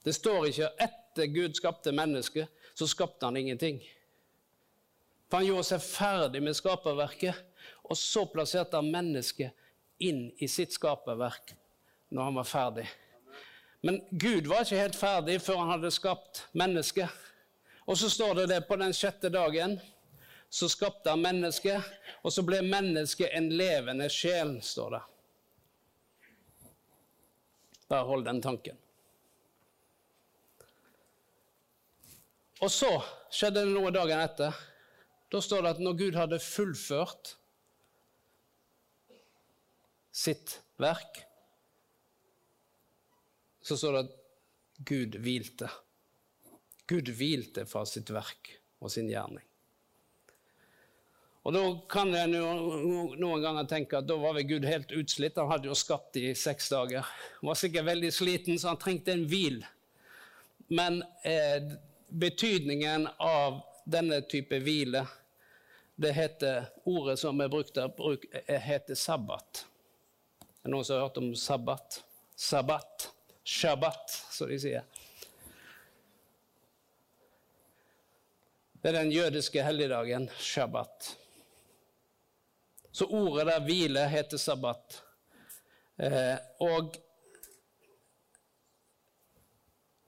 Det 0.04 0.12
står 0.16 0.49
ikke 0.50 0.73
etter 0.83 1.30
Gud 1.33 1.56
skapte 1.56 1.92
mennesket, 1.94 2.50
så 2.75 2.88
skapte 2.90 3.28
han 3.28 3.38
ingenting. 3.38 3.78
For 5.30 5.40
han 5.40 5.49
gjorde 5.49 5.68
seg 5.68 5.85
ferdig 5.85 6.42
med 6.44 6.56
skaperverket, 6.59 7.38
og 7.85 7.97
så 7.97 8.25
plasserte 8.28 8.80
han 8.80 8.90
mennesket 8.92 9.54
inn 10.04 10.26
i 10.42 10.49
sitt 10.50 10.75
skaperverk 10.75 11.54
når 12.11 12.28
han 12.28 12.38
var 12.40 12.49
ferdig. 12.49 12.88
Men 13.85 14.00
Gud 14.11 14.47
var 14.49 14.64
ikke 14.64 14.81
helt 14.81 14.97
ferdig 14.97 15.35
før 15.45 15.59
han 15.61 15.75
hadde 15.75 15.91
skapt 15.93 16.47
mennesket. 16.57 17.11
Og 17.85 17.99
så 18.00 18.09
står 18.09 18.38
det 18.38 18.47
det 18.55 18.62
på 18.64 18.79
den 18.81 18.95
sjette 18.97 19.29
dagen. 19.29 19.76
Så 20.49 20.71
skapte 20.73 21.12
han 21.12 21.21
mennesket, 21.21 21.85
og 22.23 22.33
så 22.33 22.45
ble 22.47 22.62
mennesket 22.64 23.35
en 23.37 23.50
levende 23.53 24.07
sjel, 24.09 24.55
står 24.64 24.95
det. 24.95 25.00
Bare 27.91 28.09
hold 28.09 28.25
den 28.25 28.41
tanken. 28.41 28.79
Og 32.64 32.73
så 32.73 32.88
skjedde 33.29 33.67
det 33.67 33.75
noe 33.75 33.93
dagen 33.93 34.25
etter. 34.25 34.57
Da 35.29 35.45
står 35.45 35.67
det 35.67 35.75
at 35.75 35.85
når 35.85 36.00
Gud 36.00 36.17
hadde 36.17 36.41
fullført 36.41 37.35
sitt 40.14 40.61
verk, 40.81 41.25
så 43.64 43.76
står 43.80 43.97
det 43.97 44.04
at 44.04 44.14
Gud 44.85 45.16
hvilte. 45.25 45.71
Gud 46.87 47.09
hvilte 47.16 47.64
fra 47.66 47.85
sitt 47.88 48.12
verk 48.12 48.52
og 48.85 48.92
sin 48.92 49.09
gjerning. 49.09 49.44
Og 51.44 51.52
Da 51.52 51.62
kan 51.92 52.12
jeg 52.16 52.30
noen 52.33 53.42
ganger 53.42 53.66
tenke 53.68 53.99
at 53.99 54.06
da 54.09 54.16
var 54.16 54.37
vel 54.37 54.47
Gud 54.49 54.64
helt 54.64 54.92
utslitt. 54.97 55.37
Han 55.37 55.50
hadde 55.50 55.68
jo 55.68 55.76
skapt 55.76 56.16
i 56.16 56.30
seks 56.37 56.71
dager. 56.73 57.04
Han 57.40 57.50
var 57.50 57.59
sikkert 57.61 57.88
veldig 57.88 58.12
sliten, 58.16 58.61
så 58.61 58.73
han 58.73 58.80
trengte 58.80 59.12
en 59.12 59.26
hvil. 59.28 59.59
Men 60.73 61.02
eh, 61.25 61.61
betydningen 62.09 63.09
av 63.21 63.61
denne 63.85 64.23
type 64.28 64.56
hvile, 64.64 65.04
det 66.00 66.14
heter 66.16 66.71
ordet 66.88 67.18
som 67.21 67.40
er 67.44 67.52
brukt 67.52 67.76
der, 67.76 67.92
eh, 68.47 68.61
heter 68.61 68.97
sabbat. 68.97 69.66
Er 70.40 70.64
det 70.64 70.73
noen 70.73 70.85
som 70.85 70.97
har 70.97 71.11
hørt 71.11 71.21
om 71.21 71.35
sabbat? 71.37 72.00
Sabbat. 72.40 73.11
Shabbat, 73.45 74.11
som 74.33 74.49
de 74.49 74.59
sier. 74.61 74.85
Det 78.81 78.91
er 78.91 78.99
den 78.99 79.13
jødiske 79.13 79.63
helligdagen 79.65 80.27
shabbat. 80.37 81.07
Så 82.93 83.07
ordet 83.09 83.47
der 83.49 83.63
hvile 83.65 84.03
heter 84.13 84.37
sabbat. 84.39 84.99
Eh, 85.97 86.37
og 86.61 86.97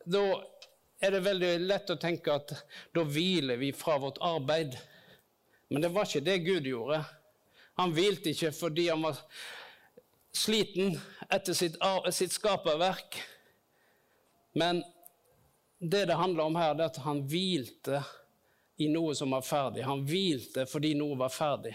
da 0.05 0.23
er 1.01 1.17
det 1.17 1.23
veldig 1.25 1.53
lett 1.65 1.93
å 1.93 1.97
tenke 2.01 2.37
at 2.37 2.53
da 2.95 3.05
hviler 3.05 3.59
vi 3.61 3.73
fra 3.73 3.97
vårt 4.03 4.21
arbeid. 4.21 4.77
Men 5.69 5.83
det 5.83 5.91
var 5.97 6.07
ikke 6.07 6.27
det 6.29 6.37
Gud 6.45 6.69
gjorde. 6.69 7.01
Han 7.81 7.97
hvilte 7.97 8.33
ikke 8.33 8.53
fordi 8.55 8.89
han 8.89 9.03
var 9.09 9.19
sliten 10.37 10.99
etter 11.31 11.57
sitt, 11.57 11.79
sitt 12.13 12.33
skaperverk. 12.33 13.19
Men 14.53 14.85
det 15.79 16.05
det 16.07 16.15
handler 16.15 16.45
om 16.45 16.57
her, 16.57 16.75
er 16.75 16.89
at 16.89 17.01
han 17.05 17.25
hvilte 17.29 18.03
i 18.77 18.89
noe 18.93 19.15
som 19.17 19.33
var 19.33 19.45
ferdig. 19.45 19.85
Han 19.89 20.05
hvilte 20.09 20.67
fordi 20.69 20.95
noe 20.97 21.17
var 21.19 21.33
ferdig. 21.33 21.75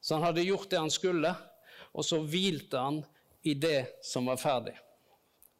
Så 0.00 0.16
han 0.16 0.24
hadde 0.28 0.44
gjort 0.44 0.70
det 0.70 0.80
han 0.80 0.92
skulle, 0.92 1.32
og 1.92 2.04
så 2.04 2.20
hvilte 2.24 2.80
han 2.80 3.02
i 3.42 3.54
det 3.54 4.00
som 4.04 4.28
var 4.28 4.40
ferdig. 4.40 4.76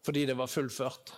Fordi 0.05 0.25
det 0.29 0.37
var 0.37 0.49
fullført. 0.49 1.13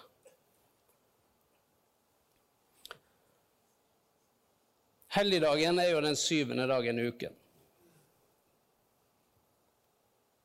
Helligdagen 5.12 5.78
er 5.78 5.92
jo 5.92 6.00
den 6.00 6.16
syvende 6.16 6.66
dagen 6.66 6.98
i 6.98 7.06
uken. 7.12 7.34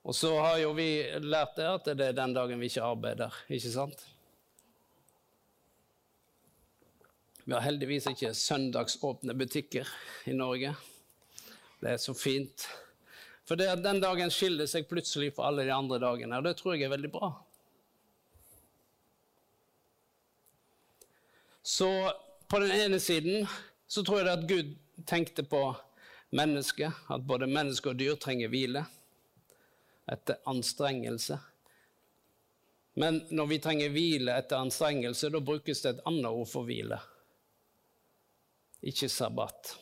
Og 0.08 0.16
så 0.16 0.30
har 0.40 0.62
jo 0.62 0.70
vi 0.72 1.04
lært 1.20 1.58
det 1.58 1.66
at 1.68 1.88
det 2.00 2.06
er 2.06 2.16
den 2.16 2.32
dagen 2.36 2.62
vi 2.62 2.70
ikke 2.70 2.86
arbeider, 2.88 3.34
ikke 3.52 3.72
sant? 3.74 4.06
Vi 7.44 7.52
har 7.52 7.66
heldigvis 7.66 8.08
ikke 8.14 8.32
søndagsåpne 8.36 9.36
butikker 9.36 9.90
i 10.28 10.36
Norge. 10.36 10.72
Det 11.84 11.92
er 11.92 12.00
så 12.00 12.16
fint. 12.16 12.70
For 13.48 13.60
det 13.60 13.68
at 13.72 13.84
den 13.84 14.00
dagen 14.04 14.32
skiller 14.32 14.68
seg 14.68 14.88
plutselig 14.88 15.34
fra 15.36 15.50
alle 15.52 15.68
de 15.68 15.76
andre 15.76 16.00
dagene, 16.00 16.40
og 16.40 16.48
det 16.48 16.56
tror 16.60 16.76
jeg 16.76 16.88
er 16.88 16.96
veldig 16.96 17.12
bra. 17.12 17.34
Så 21.68 21.92
på 22.48 22.64
den 22.64 22.72
ene 22.72 23.00
siden 23.04 23.44
så 23.92 24.08
tror 24.08 24.24
jeg 24.24 24.32
at 24.32 24.48
Gud 24.48 24.76
tenkte 25.08 25.44
på 25.44 25.66
mennesket, 26.32 26.96
at 27.12 27.28
både 27.28 27.48
menneske 27.52 27.92
og 27.92 28.00
dyr 28.00 28.16
trenger 28.16 28.52
hvile 28.52 28.88
etter 30.12 30.40
anstrengelse. 30.46 31.40
Men 32.98 33.20
når 33.30 33.46
vi 33.52 33.60
trenger 33.62 33.92
hvile 33.94 34.38
etter 34.40 34.58
anstrengelse, 34.58 35.30
da 35.30 35.42
brukes 35.44 35.84
det 35.84 35.92
et 35.96 36.06
annet 36.10 36.32
ord 36.32 36.48
for 36.50 36.66
hvile. 36.66 36.98
Ikke 38.82 39.10
sabbat. 39.10 39.76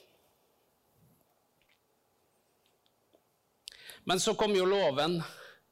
Men 4.03 4.19
så 4.19 4.35
kom 4.37 4.51
jo 4.55 4.67
loven, 4.67 5.21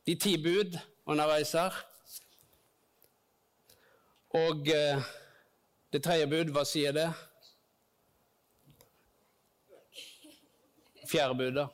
de 0.07 0.15
ti 0.15 0.37
bud, 0.41 0.77
underveis 1.05 1.51
her. 1.53 1.75
Og 4.33 4.71
eh, 4.73 5.03
det 5.93 6.01
tredje 6.01 6.25
bud, 6.31 6.55
hva 6.55 6.63
sier 6.65 6.95
det? 6.95 7.11
Fjerde 11.11 11.37
bud, 11.37 11.59
da? 11.59 11.67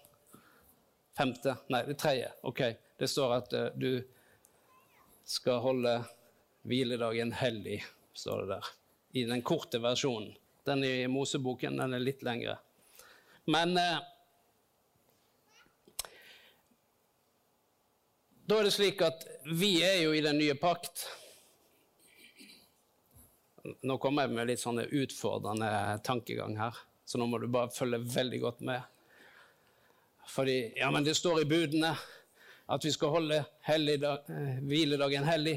Femte? 1.20 1.58
Nei, 1.68 1.84
det 1.84 1.98
tredje. 2.00 2.32
Ok. 2.48 2.62
Det 3.00 3.08
står 3.12 3.34
at 3.36 3.56
uh, 3.56 3.66
du 3.76 4.00
skal 5.28 5.60
holde 5.60 5.98
hviledagen 6.64 7.34
hellig, 7.36 7.82
står 8.16 8.46
det 8.46 8.54
der. 8.54 8.70
I 9.20 9.26
den 9.28 9.44
korte 9.44 9.82
versjonen. 9.84 10.32
Den 10.64 10.86
i 10.88 11.08
Moseboken 11.12 11.76
den 11.82 11.98
er 11.98 12.04
litt 12.04 12.24
lengre. 12.24 12.56
Men 13.52 13.76
uh, 13.76 14.00
Da 18.50 18.58
er 18.58 18.66
det 18.66 18.74
slik 18.74 19.02
at 19.06 19.28
vi 19.46 19.76
er 19.86 20.00
jo 20.02 20.14
i 20.16 20.24
den 20.26 20.40
nye 20.40 20.56
pakt. 20.58 21.04
Nå 23.86 24.00
kommer 24.02 24.26
jeg 24.26 24.34
med 24.40 24.48
litt 24.50 24.62
sånne 24.64 24.88
utfordrende 24.88 26.00
tankegang 26.08 26.56
her, 26.58 26.80
så 27.06 27.22
nå 27.22 27.28
må 27.30 27.38
du 27.38 27.46
bare 27.52 27.70
følge 27.76 28.00
veldig 28.16 28.40
godt 28.42 28.64
med. 28.72 28.88
Fordi 30.30 30.74
ja, 30.76 30.92
men 30.92 31.04
det 31.04 31.16
står 31.18 31.42
i 31.42 31.46
budene 31.50 31.96
at 32.70 32.86
vi 32.86 32.92
skal 32.94 33.10
holde 33.10 33.40
helligdag, 33.66 34.28
eh, 34.30 34.58
hviledagen 34.62 35.26
hellig. 35.26 35.56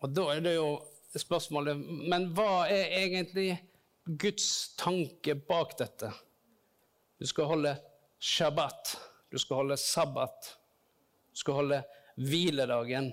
Og 0.00 0.14
da 0.16 0.24
er 0.32 0.40
det 0.40 0.54
jo 0.54 0.68
spørsmålet 1.18 1.80
Men 2.08 2.28
hva 2.36 2.68
er 2.70 2.92
egentlig 3.00 3.50
Guds 4.06 4.76
tanke 4.78 5.34
bak 5.34 5.74
dette? 5.78 6.12
Du 7.20 7.26
skal 7.26 7.50
holde 7.50 7.74
shabbat. 8.18 8.94
Du 9.28 9.38
skal 9.38 9.60
holde 9.60 9.76
sabbat. 9.76 10.54
Du 11.32 11.42
skal 11.42 11.58
holde 11.58 11.82
hviledagen 12.16 13.10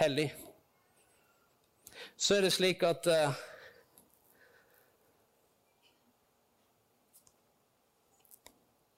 hellig. 0.00 0.30
Så 2.16 2.38
er 2.38 2.46
det 2.46 2.54
slik 2.54 2.86
at 2.86 3.04
uh, 3.10 3.36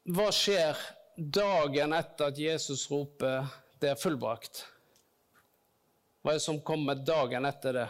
Hva 0.03 0.33
skjer 0.35 0.79
dagen 1.15 1.93
etter 1.95 2.33
at 2.33 2.39
Jesus 2.39 2.89
roper 2.91 3.47
'det 3.79 3.91
er 3.91 3.95
fullbrakt'? 3.95 4.65
Hva 6.23 6.33
er 6.33 6.41
det 6.41 6.43
som 6.43 6.59
kommer 6.61 6.95
dagen 6.95 7.45
etter 7.47 7.73
det? 7.73 7.89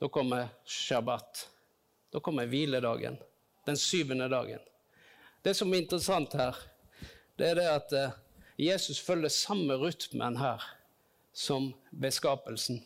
Da 0.00 0.08
kommer 0.08 0.48
shabbat. 0.64 1.48
Da 2.10 2.20
kommer 2.20 2.46
hviledagen. 2.46 3.18
Den 3.66 3.76
syvende 3.76 4.28
dagen. 4.28 4.58
Det 5.42 5.54
som 5.54 5.72
er 5.72 5.78
interessant 5.78 6.32
her, 6.32 6.56
det 7.38 7.50
er 7.50 7.54
det 7.54 7.68
at 7.68 7.92
eh, 7.92 8.16
Jesus 8.58 9.00
følger 9.00 9.28
samme 9.28 9.76
rytmen 9.78 10.36
her 10.36 10.64
som 11.32 11.74
ved 11.92 12.10
skapelsen. 12.10 12.82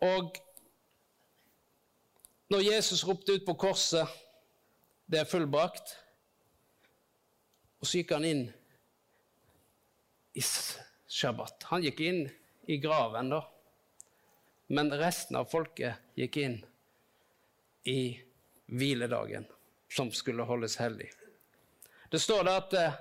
Og 0.00 0.36
når 2.50 2.60
Jesus 2.60 3.04
ropte 3.08 3.32
ut 3.32 3.46
på 3.46 3.54
korset 3.54 4.08
'Det 5.06 5.18
er 5.20 5.28
fullbrakt', 5.28 5.96
og 7.80 7.86
så 7.86 7.98
gikk 7.98 8.12
han 8.14 8.24
inn 8.24 8.44
i 10.34 10.42
shabbat. 10.42 11.66
Han 11.72 11.82
gikk 11.82 12.00
inn 12.00 12.22
i 12.70 12.78
graven, 12.80 13.32
da. 13.34 13.42
Men 14.72 14.92
resten 14.96 15.36
av 15.36 15.50
folket 15.50 16.14
gikk 16.16 16.38
inn 16.40 16.60
i 17.84 18.20
hviledagen 18.72 19.44
som 19.92 20.12
skulle 20.14 20.46
holdes 20.48 20.78
hellig. 20.80 21.10
Det 22.08 22.20
står 22.20 22.46
da 22.46 22.56
at 22.60 22.76
eh, 22.78 22.96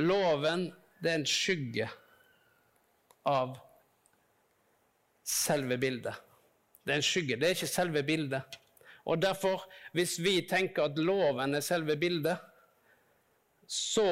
loven 0.00 0.68
det 1.02 1.10
er 1.10 1.18
en 1.18 1.28
skygge 1.28 1.88
av 3.28 3.56
selve 5.26 5.76
bildet. 5.82 6.14
Det 6.82 6.94
er 6.94 7.00
en 7.00 7.06
skygge, 7.06 7.38
det 7.38 7.48
er 7.48 7.56
ikke 7.56 7.70
selve 7.70 8.02
bildet. 8.06 8.58
Og 9.04 9.18
derfor, 9.22 9.64
hvis 9.92 10.18
vi 10.22 10.40
tenker 10.46 10.86
at 10.86 10.98
loven 10.98 11.56
er 11.58 11.64
selve 11.64 11.96
bildet, 11.98 12.38
så 13.66 14.06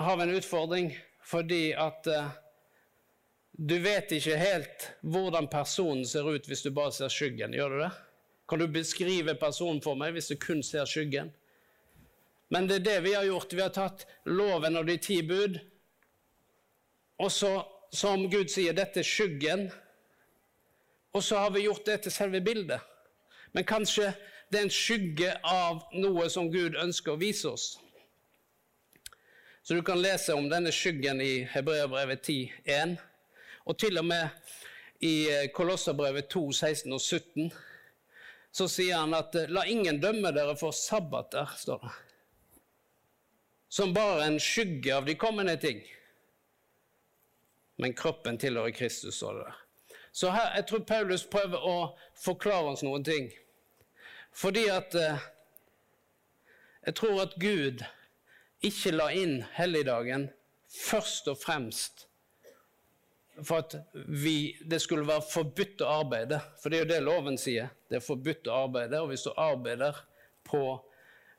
har 0.00 0.16
vi 0.16 0.22
en 0.22 0.36
utfordring 0.38 0.90
fordi 1.26 1.72
at 1.74 2.06
uh, 2.06 2.28
du 3.56 3.78
vet 3.82 4.12
ikke 4.12 4.36
helt 4.38 4.90
hvordan 5.02 5.48
personen 5.50 6.04
ser 6.06 6.28
ut 6.28 6.46
hvis 6.46 6.62
du 6.62 6.70
bare 6.70 6.92
ser 6.94 7.12
skyggen. 7.12 7.56
Gjør 7.56 7.72
du 7.74 7.78
det? 7.82 7.90
Kan 8.48 8.62
du 8.62 8.68
beskrive 8.70 9.34
personen 9.40 9.82
for 9.82 9.98
meg 9.98 10.14
hvis 10.14 10.30
du 10.30 10.36
kun 10.40 10.62
ser 10.62 10.86
skyggen? 10.88 11.32
Men 12.52 12.68
det 12.68 12.80
er 12.80 12.84
det 12.84 12.98
vi 13.08 13.14
har 13.16 13.26
gjort. 13.26 13.56
Vi 13.56 13.64
har 13.64 13.72
tatt 13.74 14.06
loven 14.28 14.78
og 14.78 14.86
de 14.86 14.96
ti 15.02 15.18
bud, 15.26 15.58
og 17.18 17.32
så, 17.32 17.50
som 17.90 18.26
Gud 18.30 18.52
sier, 18.52 18.76
dette 18.76 19.00
er 19.00 19.08
skyggen, 19.08 19.66
og 21.16 21.24
så 21.24 21.40
har 21.40 21.54
vi 21.54 21.64
gjort 21.64 21.86
det 21.88 22.02
til 22.04 22.12
selve 22.12 22.42
bildet. 22.44 22.80
Men 23.56 23.64
kanskje 23.64 24.10
det 24.52 24.60
er 24.60 24.66
en 24.66 24.72
skygge 24.72 25.32
av 25.48 25.86
noe 25.96 26.28
som 26.30 26.50
Gud 26.52 26.76
ønsker 26.76 27.14
å 27.14 27.20
vise 27.20 27.48
oss. 27.48 27.66
Så 29.64 29.74
du 29.74 29.82
kan 29.82 29.98
lese 29.98 30.36
om 30.36 30.50
denne 30.52 30.70
skyggen 30.70 31.22
i 31.24 31.40
Hebreabrevet 31.50 32.28
10,1, 32.28 32.98
og 33.66 33.78
til 33.80 33.98
og 33.98 34.06
med 34.06 34.52
i 35.02 35.48
Kolosserbrevet 35.56 36.28
2, 36.30 36.44
16 36.52 36.92
og 36.92 37.00
17 37.00 37.48
så 38.56 38.64
sier 38.72 38.96
han 38.96 39.12
at 39.16 39.34
eh, 39.36 39.50
la 39.52 39.66
ingen 39.68 39.98
dømme 40.00 40.30
dere 40.32 40.54
for 40.56 40.72
sabbater, 40.72 41.50
står 41.60 41.82
det. 41.82 41.92
Som 43.68 43.92
bare 43.92 44.30
en 44.30 44.38
skygge 44.40 44.94
av 44.96 45.04
de 45.04 45.16
kommende 45.20 45.58
ting. 45.60 45.82
Men 47.82 47.92
kroppen 47.92 48.38
tilhører 48.40 48.72
Kristus, 48.72 49.18
står 49.18 49.36
det 49.36 49.44
der. 49.44 49.65
Så 50.16 50.30
her, 50.32 50.54
jeg 50.56 50.66
tror 50.70 50.84
Paulus 50.88 51.26
prøver 51.28 51.60
å 51.60 51.76
forklare 52.16 52.72
oss 52.72 52.84
noen 52.86 53.04
ting. 53.04 53.28
Fordi 54.36 54.64
at 54.72 54.94
eh, 54.96 55.24
Jeg 56.86 56.94
tror 56.94 57.20
at 57.24 57.32
Gud 57.42 57.80
ikke 58.64 58.92
la 58.94 59.08
inn 59.10 59.40
helligdagen 59.56 60.28
først 60.70 61.26
og 61.28 61.40
fremst 61.40 62.06
for 63.42 63.58
at 63.58 63.74
vi, 63.92 64.56
det 64.64 64.78
skulle 64.80 65.06
være 65.08 65.24
forbudt 65.28 65.82
å 65.84 65.92
arbeide. 65.98 66.38
For 66.62 66.72
det 66.72 66.78
er 66.78 66.84
jo 66.84 66.90
det 66.92 67.00
loven 67.04 67.38
sier. 67.40 67.72
Det 67.90 67.98
er 67.98 68.04
forbudt 68.04 68.48
å 68.48 68.60
arbeide. 68.64 69.00
Og 69.02 69.10
hvis 69.10 69.26
du 69.26 69.32
arbeider 69.34 69.98
på 70.46 70.62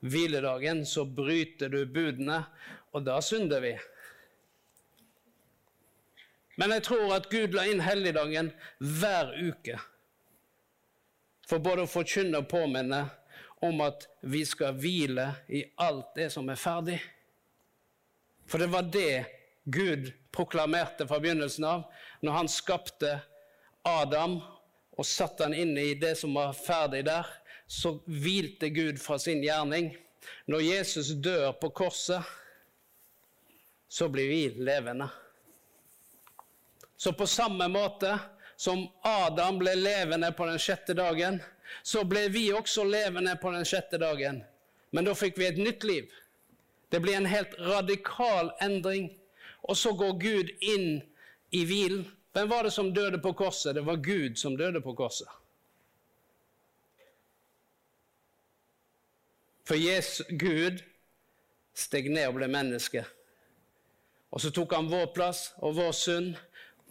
hviledagen, 0.05 0.83
så 0.85 1.07
bryter 1.09 1.71
du 1.73 1.79
budene, 1.89 2.43
og 2.93 3.07
da 3.07 3.17
synder 3.23 3.63
vi. 3.63 3.73
Men 6.57 6.73
jeg 6.73 6.87
tror 6.89 7.13
at 7.15 7.29
Gud 7.29 7.53
la 7.53 7.67
inn 7.69 7.83
helligdagen 7.85 8.49
hver 8.81 9.29
uke. 9.37 9.77
For 11.47 11.63
både 11.63 11.85
å 11.85 11.91
forkynne 11.91 12.41
og 12.41 12.49
påminne 12.51 13.05
om 13.63 13.81
at 13.85 14.07
vi 14.21 14.43
skal 14.45 14.75
hvile 14.77 15.29
i 15.53 15.63
alt 15.81 16.15
det 16.17 16.31
som 16.33 16.49
er 16.49 16.59
ferdig. 16.59 16.97
For 18.47 18.61
det 18.61 18.71
var 18.73 18.89
det 18.89 19.25
Gud 19.67 20.11
proklamerte 20.33 21.07
fra 21.07 21.19
begynnelsen 21.21 21.65
av, 21.67 21.85
når 22.21 22.37
han 22.39 22.49
skapte 22.51 23.17
Adam 23.87 24.39
og 24.97 25.05
satte 25.05 25.45
han 25.45 25.55
inn 25.55 25.75
i 25.77 25.93
det 25.99 26.15
som 26.19 26.33
var 26.37 26.55
ferdig 26.57 27.03
der, 27.07 27.27
så 27.67 27.97
hvilte 28.07 28.69
Gud 28.73 29.01
fra 29.03 29.19
sin 29.19 29.43
gjerning. 29.43 29.91
Når 30.47 30.63
Jesus 30.63 31.13
dør 31.23 31.51
på 31.59 31.69
korset, 31.75 32.23
så 33.87 34.07
blir 34.11 34.29
vi 34.31 34.41
levende. 34.63 35.09
Så 36.97 37.13
på 37.13 37.27
samme 37.27 37.67
måte 37.69 38.17
som 38.57 38.87
Adam 39.05 39.59
ble 39.61 39.75
levende 39.77 40.31
på 40.33 40.47
den 40.49 40.59
sjette 40.59 40.95
dagen, 40.97 41.41
så 41.83 42.03
ble 42.07 42.27
vi 42.33 42.47
også 42.53 42.83
levende 42.87 43.35
på 43.41 43.51
den 43.53 43.65
sjette 43.67 43.99
dagen. 44.01 44.41
Men 44.89 45.05
da 45.05 45.13
fikk 45.15 45.37
vi 45.37 45.47
et 45.47 45.61
nytt 45.61 45.85
liv. 45.85 46.09
Det 46.89 47.01
ble 47.03 47.13
en 47.17 47.29
helt 47.29 47.53
radikal 47.59 48.53
endring 48.63 49.11
og 49.67 49.77
så 49.77 49.93
går 49.93 50.13
Gud 50.19 50.51
inn 50.63 51.01
i 51.51 51.63
hvilen. 51.67 52.05
Hvem 52.31 52.49
var 52.49 52.63
det 52.63 52.71
som 52.71 52.93
døde 52.93 53.19
på 53.19 53.33
korset? 53.33 53.75
Det 53.75 53.83
var 53.83 53.95
Gud 53.95 54.37
som 54.39 54.57
døde 54.57 54.81
på 54.81 54.93
korset. 54.95 55.27
For 59.67 59.75
Jesus, 59.75 60.27
Gud 60.29 60.79
steg 61.75 62.07
ned 62.09 62.29
og 62.29 62.37
ble 62.37 62.47
menneske. 62.47 63.03
Og 64.31 64.41
så 64.43 64.51
tok 64.55 64.75
han 64.77 64.87
vår 64.91 65.09
plass 65.15 65.49
og 65.59 65.75
vår 65.75 65.91
synd 65.95 66.37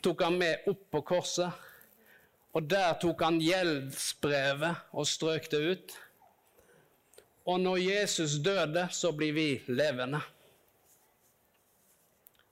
tok 0.07 0.23
han 0.23 0.39
med 0.39 0.69
opp 0.71 0.91
på 0.91 1.01
korset. 1.03 1.51
Og 2.55 2.63
der 2.71 2.93
tok 3.03 3.23
han 3.27 3.41
gjeldsbrevet 3.43 4.93
og 4.95 5.09
strøk 5.11 5.49
det 5.51 5.59
ut. 5.59 5.95
Og 7.51 7.59
når 7.61 7.81
Jesus 7.83 8.37
døde, 8.39 8.87
så 8.95 9.11
blir 9.13 9.35
vi 9.35 9.49
levende. 9.67 10.21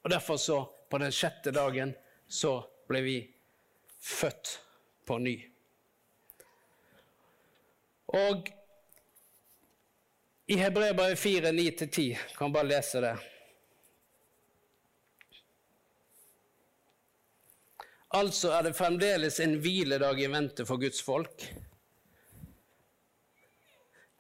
Og 0.03 0.11
derfor 0.11 0.37
så, 0.37 0.59
på 0.90 0.99
den 0.99 1.14
sjette 1.14 1.53
dagen, 1.55 1.95
så 2.27 2.57
ble 2.90 3.03
vi 3.07 3.14
født 4.03 4.57
på 5.07 5.19
ny. 5.23 5.37
Og 8.19 8.51
i 10.51 10.59
Hebrevet 10.59 11.14
4, 11.19 11.55
9-10, 11.55 12.19
kan 12.35 12.53
bare 12.53 12.73
lese 12.75 13.01
det. 13.07 13.14
Altså 18.14 18.53
er 18.55 18.68
det 18.68 18.77
fremdeles 18.79 19.40
en 19.42 19.57
hviledag 19.59 20.20
i 20.22 20.29
vente 20.31 20.62
for 20.68 20.79
Guds 20.79 21.00
folk. 21.03 21.48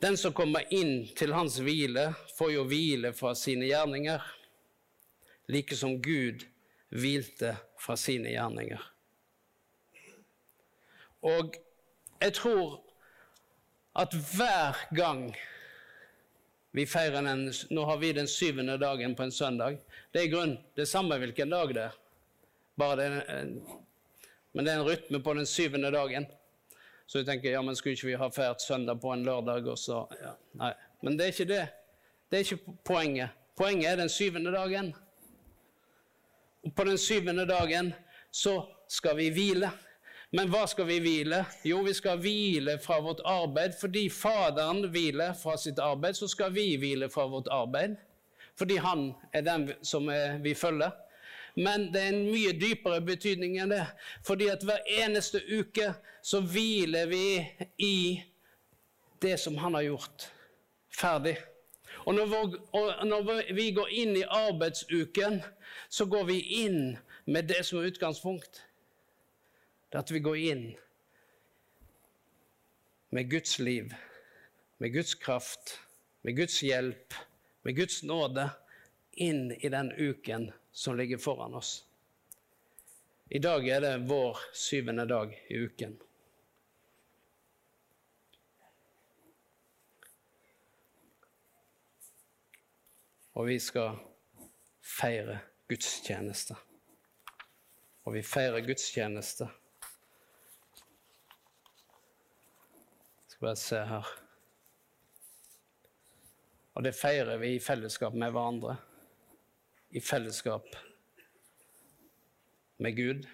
Den 0.02 0.18
som 0.18 0.34
kommer 0.34 0.66
inn 0.74 1.06
til 1.14 1.30
hans 1.32 1.60
hvile, 1.62 2.08
får 2.34 2.50
jo 2.56 2.64
hvile 2.66 3.12
fra 3.14 3.36
sine 3.38 3.68
gjerninger, 3.70 4.24
like 5.46 5.78
som 5.78 5.94
Gud 6.02 6.42
hvilte 6.90 7.54
fra 7.78 7.94
sine 7.96 8.34
gjerninger. 8.34 8.82
Og 11.22 11.54
jeg 12.18 12.34
tror 12.42 12.80
at 13.94 14.14
hver 14.34 14.84
gang 14.98 15.28
vi 16.74 16.82
feirer 16.90 17.22
den 17.22 17.46
Nå 17.70 17.84
har 17.86 18.00
vi 18.02 18.10
den 18.12 18.26
syvende 18.26 18.74
dagen 18.82 19.14
på 19.14 19.22
en 19.22 19.32
søndag. 19.32 19.78
Det 20.10 20.24
er 20.24 20.26
i 20.26 20.32
grunn 20.34 20.58
det 20.74 20.90
samme 20.90 21.20
hvilken 21.22 21.54
dag 21.54 21.70
det 21.70 21.86
er. 21.92 22.00
Det 22.74 23.04
en, 23.28 23.52
men 24.52 24.64
det 24.64 24.72
er 24.72 24.80
en 24.80 24.86
rytme 24.86 25.20
på 25.22 25.34
den 25.34 25.46
syvende 25.46 25.90
dagen. 25.90 26.26
Så 27.06 27.20
jeg 27.20 27.26
tenker 27.26 27.52
ja, 27.52 27.62
men 27.62 27.76
skulle 27.76 27.94
ikke 27.94 28.06
vi 28.06 28.18
ha 28.18 28.28
feiret 28.32 28.62
søndag 28.62 29.00
på 29.00 29.12
en 29.12 29.24
lørdag? 29.24 29.66
og 29.68 29.78
så, 29.78 30.06
ja. 30.22 30.34
Nei. 30.58 30.72
Men 31.02 31.18
det 31.18 31.26
er 31.26 31.34
ikke 31.34 31.50
det. 31.50 31.64
Det 32.30 32.38
er 32.38 32.46
ikke 32.46 32.76
poenget. 32.84 33.28
Poenget 33.56 33.90
er 33.92 33.96
den 33.96 34.08
syvende 34.08 34.52
dagen. 34.52 34.94
Og 36.64 36.74
på 36.74 36.84
den 36.84 36.98
syvende 36.98 37.46
dagen 37.46 37.92
så 38.30 38.62
skal 38.88 39.16
vi 39.16 39.28
hvile. 39.30 39.70
Men 40.34 40.50
hva 40.50 40.64
skal 40.66 40.88
vi 40.88 40.98
hvile? 40.98 41.44
Jo, 41.62 41.82
vi 41.86 41.92
skal 41.94 42.18
hvile 42.18 42.78
fra 42.82 42.98
vårt 43.04 43.20
arbeid. 43.24 43.76
Fordi 43.80 44.08
Faderen 44.10 44.88
hviler 44.90 45.36
fra 45.38 45.54
sitt 45.60 45.78
arbeid, 45.78 46.18
så 46.18 46.26
skal 46.28 46.54
vi 46.54 46.72
hvile 46.80 47.10
fra 47.12 47.28
vårt 47.30 47.50
arbeid. 47.52 47.94
Fordi 48.58 48.76
han 48.82 49.12
er 49.32 49.46
den 49.46 49.70
som 49.82 50.10
vi 50.42 50.54
følger. 50.54 50.90
Men 51.54 51.92
det 51.94 52.02
er 52.02 52.12
en 52.12 52.26
mye 52.26 52.52
dypere 52.58 53.00
betydning 53.06 53.58
enn 53.62 53.70
det. 53.70 53.84
Fordi 54.26 54.48
at 54.50 54.64
hver 54.66 54.82
eneste 55.02 55.42
uke 55.54 55.92
så 56.24 56.40
hviler 56.42 57.06
vi 57.10 57.26
i 57.78 57.96
det 59.22 59.36
som 59.40 59.58
han 59.62 59.76
har 59.78 59.86
gjort. 59.86 60.28
Ferdig. 60.94 61.36
Og 62.04 62.14
når 62.14 63.52
vi 63.54 63.70
går 63.72 63.92
inn 64.02 64.16
i 64.18 64.26
arbeidsuken, 64.26 65.40
så 65.88 66.06
går 66.06 66.24
vi 66.28 66.40
inn 66.64 66.96
med 67.24 67.48
det 67.48 67.62
som 67.66 67.78
er 67.78 67.88
utgangspunkt. 67.92 68.64
Det 69.92 70.02
at 70.02 70.10
vi 70.10 70.20
går 70.20 70.40
inn 70.50 70.64
med 73.14 73.30
Guds 73.30 73.58
liv, 73.62 73.94
med 74.82 74.92
Guds 74.92 75.14
kraft, 75.14 75.78
med 76.22 76.36
Guds 76.36 76.58
hjelp, 76.66 77.14
med 77.62 77.76
Guds 77.78 78.02
nåde 78.02 78.48
inn 79.22 79.52
i 79.54 79.70
den 79.70 79.92
uken 79.94 80.50
som 80.74 80.96
ligger 80.96 81.18
foran 81.18 81.54
oss. 81.54 81.86
I 83.28 83.38
dag 83.38 83.68
er 83.68 83.80
det 83.80 83.98
vår 83.98 84.38
syvende 84.52 85.04
dag 85.06 85.44
i 85.48 85.54
uken. 85.54 85.98
Og 93.32 93.46
vi 93.46 93.58
skal 93.62 94.00
feire 94.82 95.38
gudstjeneste. 95.70 96.56
Og 98.04 98.16
vi 98.16 98.22
feirer 98.26 98.66
gudstjeneste. 98.66 99.46
Skal 103.28 103.46
bare 103.46 103.62
se 103.62 103.84
her. 103.92 104.10
Og 106.74 106.82
det 106.82 106.94
feirer 106.98 107.38
vi 107.38 107.52
i 107.54 107.62
fellesskap 107.62 108.18
med 108.18 108.34
hverandre 108.34 108.76
i 109.94 110.00
fellesskap 110.00 110.76
med 112.76 112.96
Gud. 112.96 113.26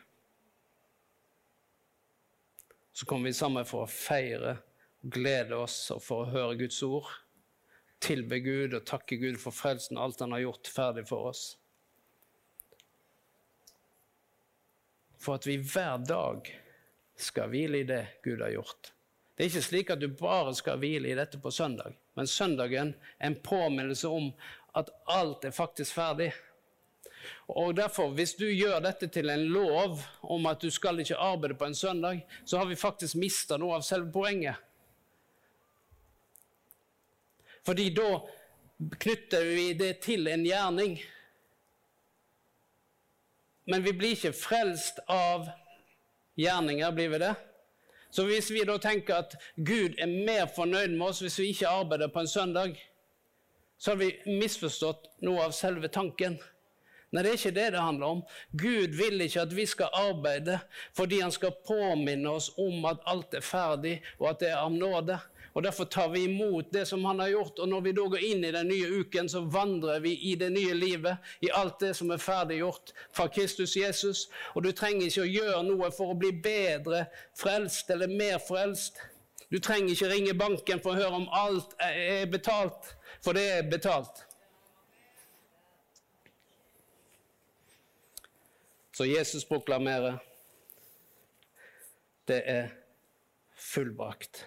Så 2.92 3.07
kommer 3.07 3.31
vi 3.31 3.35
sammen 3.35 3.64
for 3.64 3.87
å 3.87 3.88
feire, 3.88 4.59
glede 5.01 5.57
oss 5.57 5.79
og 5.94 6.03
for 6.05 6.27
å 6.27 6.35
høre 6.35 6.59
Guds 6.61 6.83
ord. 6.85 7.09
Tilbe 8.05 8.42
Gud 8.44 8.77
og 8.77 8.85
takke 8.90 9.16
Gud 9.23 9.38
for 9.40 9.57
frelsen 9.57 9.96
og 9.96 10.05
alt 10.05 10.20
han 10.20 10.37
har 10.37 10.42
gjort 10.44 10.68
ferdig 10.75 11.07
for 11.09 11.31
oss. 11.31 11.44
For 15.16 15.40
at 15.40 15.49
vi 15.49 15.57
hver 15.64 16.05
dag 16.05 16.53
skal 17.16 17.49
hvile 17.55 17.81
i 17.81 17.88
det 17.88 18.03
Gud 18.20 18.44
har 18.44 18.53
gjort. 18.53 18.92
Det 19.33 19.46
er 19.46 19.53
ikke 19.55 19.64
slik 19.64 19.96
at 19.96 20.05
du 20.05 20.11
bare 20.12 20.53
skal 20.53 20.77
hvile 20.85 21.09
i 21.09 21.16
dette 21.16 21.40
på 21.40 21.49
søndag, 21.57 21.96
men 22.20 22.29
søndagen 22.29 22.92
er 23.16 23.31
en 23.33 23.40
påminnelse 23.40 24.12
om 24.12 24.29
at 24.77 24.92
alt 25.09 25.49
er 25.49 25.57
faktisk 25.57 25.96
ferdig. 25.96 26.35
Og 27.49 27.77
derfor, 27.77 28.11
Hvis 28.11 28.35
du 28.35 28.47
gjør 28.47 28.81
dette 28.81 29.07
til 29.09 29.31
en 29.31 29.45
lov 29.53 30.01
om 30.23 30.47
at 30.47 30.61
du 30.61 30.71
skal 30.71 31.01
ikke 31.01 31.16
arbeide 31.16 31.55
på 31.55 31.64
en 31.64 31.75
søndag, 31.75 32.27
så 32.45 32.59
har 32.59 32.66
vi 32.66 32.77
faktisk 32.77 33.14
mista 33.14 33.57
noe 33.57 33.77
av 33.77 33.83
selve 33.83 34.12
poenget. 34.12 34.55
Fordi 37.66 37.90
da 37.95 38.21
knytter 39.01 39.45
vi 39.45 39.73
det 39.73 40.01
til 40.01 40.29
en 40.29 40.45
gjerning. 40.47 41.01
Men 43.64 43.85
vi 43.85 43.93
blir 43.93 44.16
ikke 44.16 44.33
frelst 44.33 44.99
av 45.07 45.51
gjerninger, 46.40 46.93
blir 46.93 47.09
vi 47.09 47.19
det? 47.19 47.35
Så 48.11 48.25
hvis 48.27 48.51
vi 48.51 48.64
da 48.66 48.75
tenker 48.83 49.21
at 49.23 49.37
Gud 49.57 49.99
er 49.99 50.11
mer 50.11 50.49
fornøyd 50.51 50.97
med 50.97 51.12
oss 51.12 51.21
hvis 51.23 51.38
vi 51.38 51.53
ikke 51.53 51.71
arbeider 51.71 52.11
på 52.11 52.25
en 52.25 52.31
søndag, 52.31 52.73
så 53.79 53.93
har 53.93 54.01
vi 54.01 54.11
misforstått 54.27 55.07
noe 55.25 55.45
av 55.47 55.55
selve 55.57 55.88
tanken. 55.88 56.40
Nei, 57.11 57.25
det 57.25 57.31
er 57.31 57.38
ikke 57.40 57.57
det 57.57 57.66
det 57.75 57.83
handler 57.83 58.07
om. 58.07 58.23
Gud 58.55 58.94
vil 58.94 59.25
ikke 59.25 59.42
at 59.42 59.55
vi 59.57 59.66
skal 59.66 59.90
arbeide 59.99 60.61
fordi 60.94 61.18
han 61.20 61.35
skal 61.35 61.57
påminne 61.66 62.31
oss 62.31 62.53
om 62.59 62.85
at 62.87 63.03
alt 63.11 63.35
er 63.35 63.42
ferdig, 63.42 63.96
og 64.20 64.31
at 64.31 64.44
det 64.44 64.53
er 64.53 64.61
av 64.62 64.70
nåde. 64.73 65.18
Og 65.53 65.62
Derfor 65.62 65.85
tar 65.85 66.09
vi 66.09 66.23
imot 66.25 66.70
det 66.73 66.85
som 66.87 67.05
han 67.05 67.18
har 67.18 67.29
gjort. 67.29 67.59
Og 67.59 67.68
når 67.68 67.81
vi 67.81 67.92
da 67.92 68.05
går 68.12 68.23
inn 68.23 68.44
i 68.44 68.53
den 68.55 68.68
nye 68.70 69.01
uken, 69.01 69.29
så 69.29 69.40
vandrer 69.40 69.99
vi 70.01 70.14
i 70.31 70.37
det 70.38 70.53
nye 70.55 70.75
livet, 70.75 71.18
i 71.42 71.51
alt 71.51 71.81
det 71.83 71.90
som 71.99 72.11
er 72.14 72.23
ferdiggjort 72.23 72.94
fra 73.11 73.27
Kristus 73.27 73.75
Jesus. 73.77 74.29
Og 74.55 74.62
du 74.62 74.70
trenger 74.70 75.09
ikke 75.09 75.27
å 75.27 75.33
gjøre 75.33 75.64
noe 75.66 75.90
for 75.90 76.14
å 76.14 76.18
bli 76.18 76.31
bedre 76.33 77.09
frelst 77.38 77.90
eller 77.90 78.07
mer 78.07 78.38
frelst. 78.38 79.03
Du 79.51 79.59
trenger 79.59 79.90
ikke 79.90 80.12
ringe 80.12 80.38
banken 80.38 80.79
for 80.79 80.94
å 80.94 81.03
høre 81.03 81.25
om 81.25 81.31
alt 81.35 81.75
er 81.83 82.31
betalt, 82.31 82.94
for 83.18 83.35
det 83.35 83.49
er 83.51 83.66
betalt. 83.66 84.30
Så 89.01 89.07
Jesus 89.07 89.45
proklamerer 89.49 90.19
det 92.29 92.43
er 92.45 92.67
fullbrakt. 93.57 94.43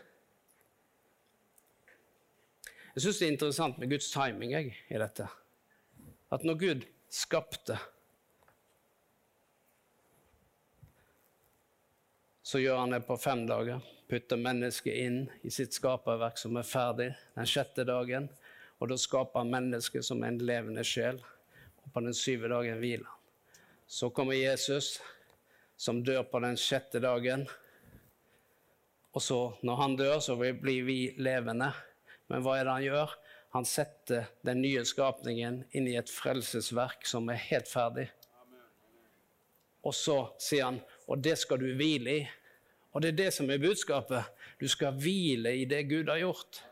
Jeg 2.94 3.02
syns 3.02 3.18
det 3.18 3.26
er 3.26 3.34
interessant 3.34 3.80
med 3.82 3.90
Guds 3.90 4.12
timing 4.14 4.54
jeg, 4.54 4.76
i 4.94 5.00
dette. 5.02 5.26
At 6.30 6.46
når 6.46 6.60
Gud 6.62 6.86
skapte, 7.10 7.80
så 12.46 12.62
gjør 12.62 12.84
han 12.84 12.94
det 12.94 13.02
på 13.10 13.18
fem 13.18 13.42
dager. 13.50 13.82
Putter 14.06 14.38
mennesket 14.38 15.02
inn 15.08 15.20
i 15.42 15.50
sitt 15.50 15.74
skaperverk 15.74 16.38
som 16.38 16.62
er 16.62 16.70
ferdig 16.76 17.10
den 17.34 17.50
sjette 17.50 17.90
dagen. 17.90 18.30
Og 18.78 18.94
da 18.94 19.02
skaper 19.02 19.42
han 19.42 19.58
mennesket 19.58 20.06
som 20.06 20.22
en 20.22 20.38
levende 20.46 20.86
sjel. 20.86 21.18
Og 21.82 21.90
på 21.90 22.06
den 22.06 22.14
syvende 22.14 22.54
dagen 22.54 22.82
hviler 22.86 23.10
han. 23.10 23.23
Så 23.88 24.10
kommer 24.10 24.34
Jesus, 24.34 25.02
som 25.78 26.04
dør 26.04 26.24
på 26.24 26.40
den 26.44 26.58
sjette 26.58 27.02
dagen. 27.04 27.46
Og 29.14 29.22
så, 29.22 29.40
når 29.62 29.82
han 29.82 29.96
dør, 30.00 30.20
så 30.24 30.38
blir 30.38 30.88
vi 30.88 30.98
levende. 31.22 31.70
Men 32.32 32.42
hva 32.42 32.58
er 32.58 32.66
det 32.66 32.78
han 32.78 32.88
gjør? 32.88 33.16
Han 33.54 33.68
setter 33.70 34.32
den 34.42 34.64
nye 34.64 34.82
skapningen 34.90 35.62
inn 35.78 35.88
i 35.92 35.98
et 36.00 36.10
frelsesverk 36.10 37.06
som 37.06 37.30
er 37.30 37.42
helt 37.52 37.70
ferdig. 37.70 38.08
Og 39.84 39.94
så 39.94 40.18
sier 40.42 40.72
han, 40.72 40.80
og 41.06 41.22
det 41.22 41.36
skal 41.38 41.62
du 41.62 41.68
hvile 41.78 42.18
i. 42.24 42.24
Og 42.94 43.04
det 43.04 43.12
er 43.12 43.20
det 43.26 43.32
som 43.36 43.50
er 43.52 43.62
budskapet. 43.62 44.26
Du 44.58 44.66
skal 44.72 44.98
hvile 44.98 45.54
i 45.60 45.68
det 45.70 45.84
Gud 45.92 46.10
har 46.10 46.24
gjort 46.24 46.64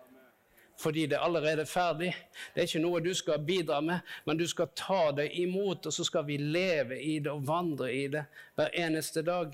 fordi 0.82 1.06
det 1.06 1.18
er 1.18 1.26
allerede 1.26 1.66
ferdig. 1.66 2.12
Det 2.54 2.64
er 2.64 2.70
ikke 2.70 2.84
noe 2.84 3.02
du 3.06 3.14
skal 3.14 3.44
bidra 3.46 3.80
med, 3.86 4.00
men 4.26 4.40
du 4.40 4.48
skal 4.50 4.72
ta 4.76 5.12
det 5.18 5.30
imot, 5.40 5.86
og 5.86 5.94
så 5.94 6.06
skal 6.08 6.26
vi 6.28 6.38
leve 6.38 6.98
i 7.02 7.20
det 7.20 7.32
og 7.32 7.46
vandre 7.48 7.92
i 7.94 8.08
det 8.12 8.26
hver 8.58 8.74
eneste 8.86 9.22
dag. 9.26 9.54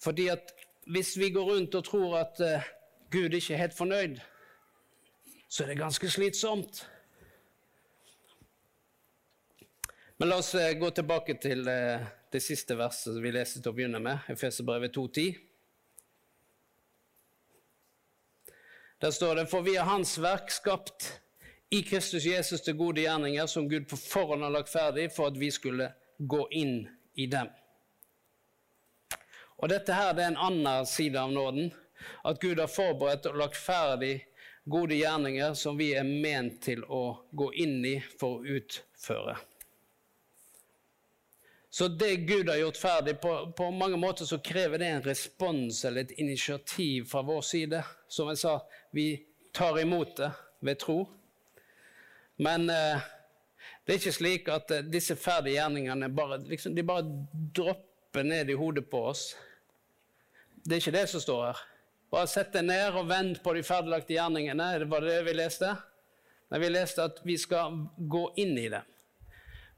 Fordi 0.00 0.28
at 0.28 0.54
hvis 0.90 1.16
vi 1.18 1.30
går 1.30 1.50
rundt 1.52 1.74
og 1.74 1.84
tror 1.84 2.16
at 2.22 2.40
uh, 2.40 2.70
Gud 3.10 3.34
ikke 3.34 3.54
er 3.54 3.64
helt 3.64 3.76
fornøyd, 3.76 4.16
så 5.48 5.64
er 5.64 5.72
det 5.72 5.78
ganske 5.78 6.10
slitsomt. 6.10 6.84
Men 10.20 10.28
la 10.28 10.36
oss 10.36 10.54
eh, 10.54 10.74
gå 10.78 10.90
tilbake 10.92 11.34
til 11.40 11.68
eh, 11.68 12.02
det 12.30 12.42
siste 12.44 12.76
verset 12.76 13.16
vi 13.22 13.32
leste 13.32 13.62
til 13.62 13.72
å 13.72 13.76
begynne 13.76 13.98
med, 14.04 14.26
Efeserbrevet 14.28 14.92
2,10. 14.92 15.49
Der 19.00 19.10
står 19.10 19.34
det 19.34 19.46
For 19.50 19.64
vi 19.64 19.76
er 19.80 19.88
Hans 19.88 20.18
verk, 20.20 20.50
skapt 20.52 21.20
i 21.70 21.82
Kristus 21.82 22.24
Jesus 22.26 22.60
til 22.60 22.76
gode 22.76 23.00
gjerninger, 23.00 23.46
som 23.46 23.68
Gud 23.68 23.86
på 23.88 23.96
forhånd 23.96 24.42
har 24.44 24.52
lagt 24.52 24.72
ferdig 24.72 25.06
for 25.14 25.30
at 25.30 25.38
vi 25.40 25.48
skulle 25.54 25.86
gå 26.18 26.42
inn 26.50 26.82
i 27.14 27.26
dem. 27.30 27.48
Og 29.60 29.70
Dette 29.72 29.96
her 29.96 30.12
det 30.16 30.24
er 30.24 30.34
en 30.34 30.42
annen 30.50 30.88
side 30.88 31.20
av 31.20 31.32
nåden. 31.32 31.70
At 32.24 32.40
Gud 32.40 32.60
har 32.60 32.68
forberedt 32.68 33.28
og 33.28 33.40
lagt 33.40 33.56
ferdig 33.60 34.18
gode 34.64 34.96
gjerninger 34.96 35.54
som 35.56 35.78
vi 35.80 35.92
er 35.96 36.04
ment 36.04 36.60
til 36.64 36.84
å 36.84 37.20
gå 37.32 37.52
inn 37.60 37.80
i 37.84 37.96
for 38.20 38.40
å 38.40 38.58
utføre. 38.58 39.36
Så 41.70 41.88
det 41.88 42.16
Gud 42.16 42.48
har 42.48 42.56
gjort 42.56 42.76
ferdig, 42.76 43.20
på, 43.20 43.52
på, 43.56 43.70
mange 43.70 43.96
måter 43.96 44.24
så 44.26 44.38
krever 44.38 44.78
det 44.78 44.86
en 44.90 45.02
respons 45.02 45.84
eller 45.84 46.00
et 46.08 46.16
initiativ 46.18 47.04
fra 47.06 47.22
vår 47.22 47.44
side. 47.46 47.82
Som 48.08 48.28
jeg 48.32 48.40
sa, 48.42 48.56
vi 48.90 49.06
tar 49.54 49.78
imot 49.78 50.16
det 50.18 50.32
ved 50.66 50.80
tro. 50.82 51.04
Men 52.42 52.66
eh, 52.74 53.06
det 53.86 53.94
er 53.94 54.00
ikke 54.00 54.16
slik 54.18 54.50
at 54.50 54.74
eh, 54.74 54.88
disse 54.90 55.14
ferdige 55.14 55.60
gjerningene 55.60 56.10
bare, 56.10 56.40
liksom, 56.50 56.74
de 56.74 56.82
bare 56.86 57.06
dropper 57.54 58.26
ned 58.26 58.50
i 58.50 58.58
hodet 58.58 58.88
på 58.90 59.04
oss. 59.12 59.28
Det 60.64 60.74
er 60.74 60.82
ikke 60.82 60.98
det 60.98 61.06
som 61.12 61.22
står 61.22 61.44
her. 61.52 61.64
Bare 62.10 62.26
sett 62.26 62.50
deg 62.56 62.66
ned 62.66 62.98
og 62.98 63.06
vent 63.06 63.38
på 63.44 63.54
de 63.54 63.62
ferdiglagte 63.62 64.16
gjerningene. 64.16 64.72
Det 64.82 64.90
var 64.90 65.06
det 65.06 65.20
vi 65.28 65.38
leste. 65.38 65.70
Nei, 66.50 66.58
vi 66.64 66.72
leste 66.74 67.06
at 67.06 67.22
vi 67.22 67.38
skal 67.38 67.84
gå 68.10 68.24
inn 68.42 68.58
i 68.58 68.66
dem. 68.72 68.86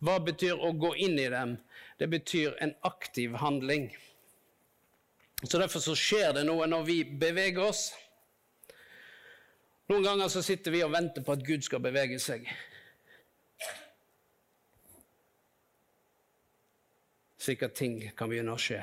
Hva 0.02 0.18
betyr 0.18 0.58
å 0.58 0.72
gå 0.74 0.96
inn 0.98 1.14
i 1.20 1.28
dem? 1.30 1.56
Det 1.98 2.08
betyr 2.10 2.56
en 2.64 2.74
aktiv 2.82 3.36
handling. 3.38 3.86
Så 5.42 5.58
Derfor 5.58 5.82
så 5.82 5.94
skjer 5.98 6.32
det 6.34 6.42
noe 6.48 6.66
når 6.66 6.88
vi 6.88 6.96
beveger 7.04 7.62
oss. 7.62 7.84
Noen 9.90 10.02
ganger 10.02 10.30
så 10.32 10.42
sitter 10.42 10.74
vi 10.74 10.82
og 10.82 10.90
venter 10.94 11.22
på 11.22 11.36
at 11.36 11.44
Gud 11.46 11.62
skal 11.66 11.82
bevege 11.84 12.18
seg. 12.22 12.48
Slik 17.42 17.62
at 17.66 17.78
ting 17.78 18.00
kan 18.18 18.30
begynne 18.30 18.54
å 18.54 18.62
skje. 18.62 18.80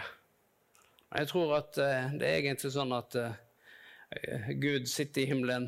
Jeg 1.10 1.32
tror 1.32 1.56
at 1.58 1.80
uh, 1.82 2.16
det 2.16 2.28
er 2.28 2.40
egentlig 2.40 2.72
sånn 2.76 2.96
at 2.96 3.16
uh, 3.20 3.36
Gud 4.56 4.88
sitter 4.92 5.24
i 5.24 5.30
himmelen 5.34 5.68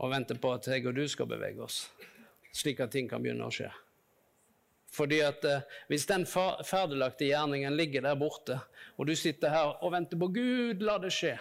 og 0.00 0.10
venter 0.10 0.38
på 0.42 0.54
at 0.56 0.66
jeg 0.70 0.86
og 0.86 0.96
du 0.96 1.04
skal 1.10 1.28
bevege 1.30 1.62
oss 1.66 1.84
slik 2.56 2.80
at 2.80 2.94
ting 2.94 3.10
kan 3.10 3.22
begynne 3.22 3.46
å 3.46 3.52
skje. 3.52 3.68
Fordi 4.96 5.20
at 5.24 5.44
eh, 5.44 5.64
Hvis 5.90 6.06
den 6.08 6.24
ferdiglagte 6.26 7.28
gjerningen 7.28 7.76
ligger 7.76 8.06
der 8.06 8.16
borte, 8.16 8.60
og 8.96 9.10
du 9.10 9.16
sitter 9.16 9.52
her 9.52 9.74
og 9.84 9.92
venter 9.92 10.18
på 10.20 10.30
Gud, 10.32 10.82
la 10.82 10.96
det 11.02 11.12
skje, 11.12 11.36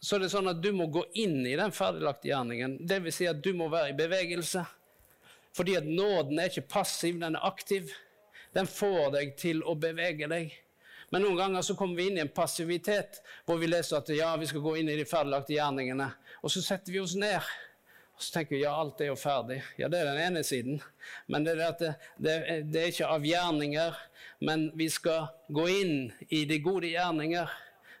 så 0.00 0.16
er 0.16 0.24
det 0.24 0.30
sånn 0.32 0.48
at 0.48 0.60
du 0.62 0.70
må 0.72 0.86
gå 0.94 1.02
inn 1.18 1.42
i 1.46 1.56
den 1.58 1.74
ferdiglagte 1.74 2.30
gjerningen. 2.30 2.78
Dvs. 2.86 3.16
Si 3.18 3.26
at 3.28 3.42
du 3.42 3.50
må 3.58 3.66
være 3.72 3.92
i 3.92 3.98
bevegelse. 3.98 4.62
Fordi 5.58 5.74
at 5.80 5.88
nåden 5.90 6.38
er 6.38 6.52
ikke 6.52 6.68
passiv, 6.70 7.18
den 7.18 7.34
er 7.34 7.46
aktiv. 7.48 7.90
Den 8.54 8.68
får 8.70 9.10
deg 9.16 9.34
til 9.40 9.64
å 9.66 9.74
bevege 9.78 10.30
deg. 10.30 10.54
Men 11.10 11.24
noen 11.24 11.40
ganger 11.40 11.64
så 11.66 11.74
kommer 11.76 11.98
vi 11.98 12.08
inn 12.10 12.20
i 12.20 12.22
en 12.22 12.32
passivitet 12.32 13.22
hvor 13.48 13.58
vi 13.60 13.70
leser 13.70 13.98
at 13.98 14.10
ja, 14.12 14.30
vi 14.38 14.46
skal 14.48 14.62
gå 14.64 14.76
inn 14.78 14.90
i 14.92 14.96
de 14.98 15.06
ferdiglagte 15.08 15.56
gjerningene, 15.56 16.08
og 16.44 16.52
så 16.52 16.62
setter 16.62 16.94
vi 16.94 17.00
oss 17.00 17.16
ned. 17.18 17.42
Og 18.18 18.24
så 18.26 18.32
tenker 18.34 18.56
vi 18.56 18.64
ja, 18.64 18.72
alt 18.74 18.98
er 18.98 19.12
jo 19.12 19.14
ferdig. 19.14 19.60
Ja, 19.78 19.86
det 19.86 20.00
er 20.00 20.08
den 20.10 20.18
ene 20.18 20.40
siden. 20.42 20.80
Men 21.30 21.44
det 21.46 21.52
er, 21.54 21.76
det, 21.78 21.92
det, 22.18 22.32
det 22.66 22.80
er 22.80 22.90
ikke 22.90 23.10
av 23.14 23.26
gjerninger, 23.26 24.00
men 24.42 24.64
vi 24.74 24.88
skal 24.90 25.28
gå 25.54 25.66
inn 25.70 26.00
i 26.34 26.40
de 26.50 26.58
gode 26.64 26.90
gjerninger. 26.90 27.52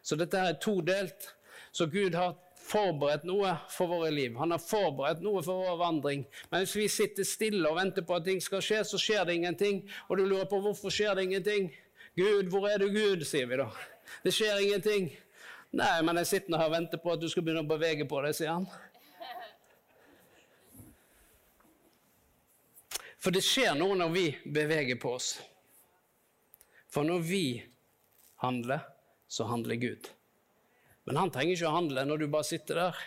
Så 0.02 0.18
dette 0.18 0.40
her 0.42 0.56
er 0.56 0.58
todelt. 0.58 1.28
Så 1.70 1.86
Gud 1.86 2.18
har 2.18 2.34
forberedt 2.68 3.28
noe 3.30 3.54
for 3.70 3.94
våre 3.94 4.10
liv. 4.10 4.34
Han 4.42 4.56
har 4.56 4.62
forberedt 4.62 5.22
noe 5.22 5.44
for 5.46 5.62
vår 5.68 5.78
vandring. 5.84 6.26
Men 6.50 6.66
hvis 6.66 6.74
vi 6.80 6.88
sitter 6.90 7.28
stille 7.28 7.70
og 7.70 7.78
venter 7.78 8.02
på 8.02 8.18
at 8.18 8.26
ting 8.26 8.42
skal 8.42 8.64
skje, 8.64 8.82
så 8.90 8.98
skjer 8.98 9.22
det 9.28 9.38
ingenting. 9.38 9.84
Og 10.08 10.18
du 10.18 10.26
lurer 10.26 10.50
på 10.50 10.58
hvorfor 10.66 10.90
skjer 10.90 11.14
det 11.14 11.28
ingenting. 11.28 11.70
Gud, 12.18 12.50
hvor 12.50 12.66
er 12.66 12.82
du, 12.82 12.90
Gud? 12.90 13.22
sier 13.22 13.46
vi 13.46 13.62
da. 13.62 13.70
Det 14.26 14.34
skjer 14.34 14.66
ingenting. 14.66 15.12
Nei, 15.78 15.94
men 16.02 16.16
jeg 16.22 16.32
sitter 16.32 16.56
her 16.56 16.70
og 16.70 16.74
venter 16.74 17.00
på 17.00 17.12
at 17.12 17.22
du 17.22 17.28
skal 17.30 17.44
begynne 17.44 17.62
å 17.62 17.68
bevege 17.68 18.08
på 18.08 18.20
deg, 18.24 18.34
sier 18.34 18.56
han. 18.56 18.66
For 23.18 23.34
det 23.34 23.42
skjer 23.42 23.74
noe 23.78 23.96
når 23.98 24.12
vi 24.14 24.26
beveger 24.46 24.98
på 25.00 25.16
oss. 25.16 25.32
For 26.88 27.04
når 27.04 27.24
vi 27.26 27.44
handler, 28.44 28.84
så 29.28 29.48
handler 29.50 29.80
Gud. 29.82 30.08
Men 31.08 31.18
han 31.20 31.32
trenger 31.32 31.56
ikke 31.56 31.70
å 31.70 31.78
handle 31.78 32.04
når 32.06 32.22
du 32.22 32.28
bare 32.30 32.46
sitter 32.46 32.82
der. 32.82 33.02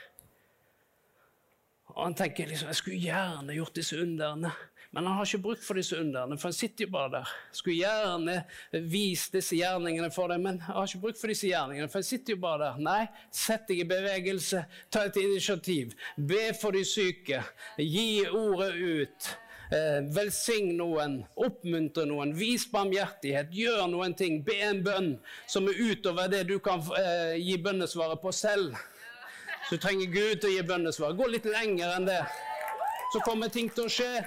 Og 1.91 2.03
han 2.05 2.15
tenker 2.17 2.49
liksom 2.49 2.69
jeg 2.71 2.79
skulle 2.79 3.01
gjerne 3.03 3.55
gjort 3.55 3.79
disse 3.79 3.97
underne. 3.99 4.51
Men 4.91 5.05
han 5.07 5.15
har 5.15 5.27
ikke 5.27 5.45
bruk 5.45 5.61
for 5.63 5.79
disse 5.79 5.95
underne, 5.95 6.35
for 6.35 6.49
han 6.49 6.55
sitter 6.55 6.83
jo 6.83 6.91
bare 6.91 7.11
der. 7.13 7.29
Skulle 7.55 7.77
gjerne 7.79 8.81
vist 8.91 9.31
disse 9.37 9.55
gjerningene 9.55 10.09
for 10.11 10.33
deg, 10.33 10.41
men 10.43 10.57
jeg 10.59 10.75
har 10.75 10.89
ikke 10.89 11.03
bruk 11.05 11.19
for 11.21 11.31
disse 11.31 11.47
gjerningene, 11.47 11.87
for 11.87 12.01
han 12.01 12.07
sitter 12.09 12.35
jo 12.35 12.41
bare 12.43 12.65
der. 12.65 12.81
Nei, 12.83 13.05
sett 13.31 13.69
deg 13.69 13.85
i 13.85 13.87
bevegelse, 13.87 14.65
ta 14.91 15.05
et 15.07 15.21
initiativ, 15.21 15.95
be 16.17 16.49
for 16.59 16.75
de 16.75 16.83
syke, 16.83 17.39
gi 17.79 18.25
ordet 18.27 18.73
ut. 18.75 19.31
Eh, 19.71 20.01
velsign 20.03 20.73
noen, 20.75 21.21
oppmuntre 21.39 22.03
noen, 22.03 22.33
vis 22.35 22.65
barmhjertighet, 22.73 23.53
gjør 23.55 23.85
noen 23.87 24.11
ting. 24.19 24.41
Be 24.43 24.57
en 24.67 24.81
bønn 24.83 25.13
som 25.47 25.69
er 25.71 25.79
utover 25.79 26.27
det 26.33 26.41
du 26.49 26.57
kan 26.59 26.83
eh, 26.99 27.37
gi 27.39 27.55
bønnesvaret 27.63 28.19
på 28.19 28.33
selv. 28.35 28.75
Så 29.69 29.77
du 29.77 29.85
trenger 29.85 30.11
Gud 30.11 30.41
til 30.41 30.49
å 30.49 30.53
gi 30.57 30.65
bønnesvar. 30.67 31.15
Gå 31.15 31.29
litt 31.31 31.47
lenger 31.47 31.95
enn 31.95 32.09
det. 32.09 32.19
Så 33.13 33.23
kommer 33.23 33.47
ting 33.53 33.71
til 33.71 33.87
å 33.87 33.93
skje. 33.95 34.25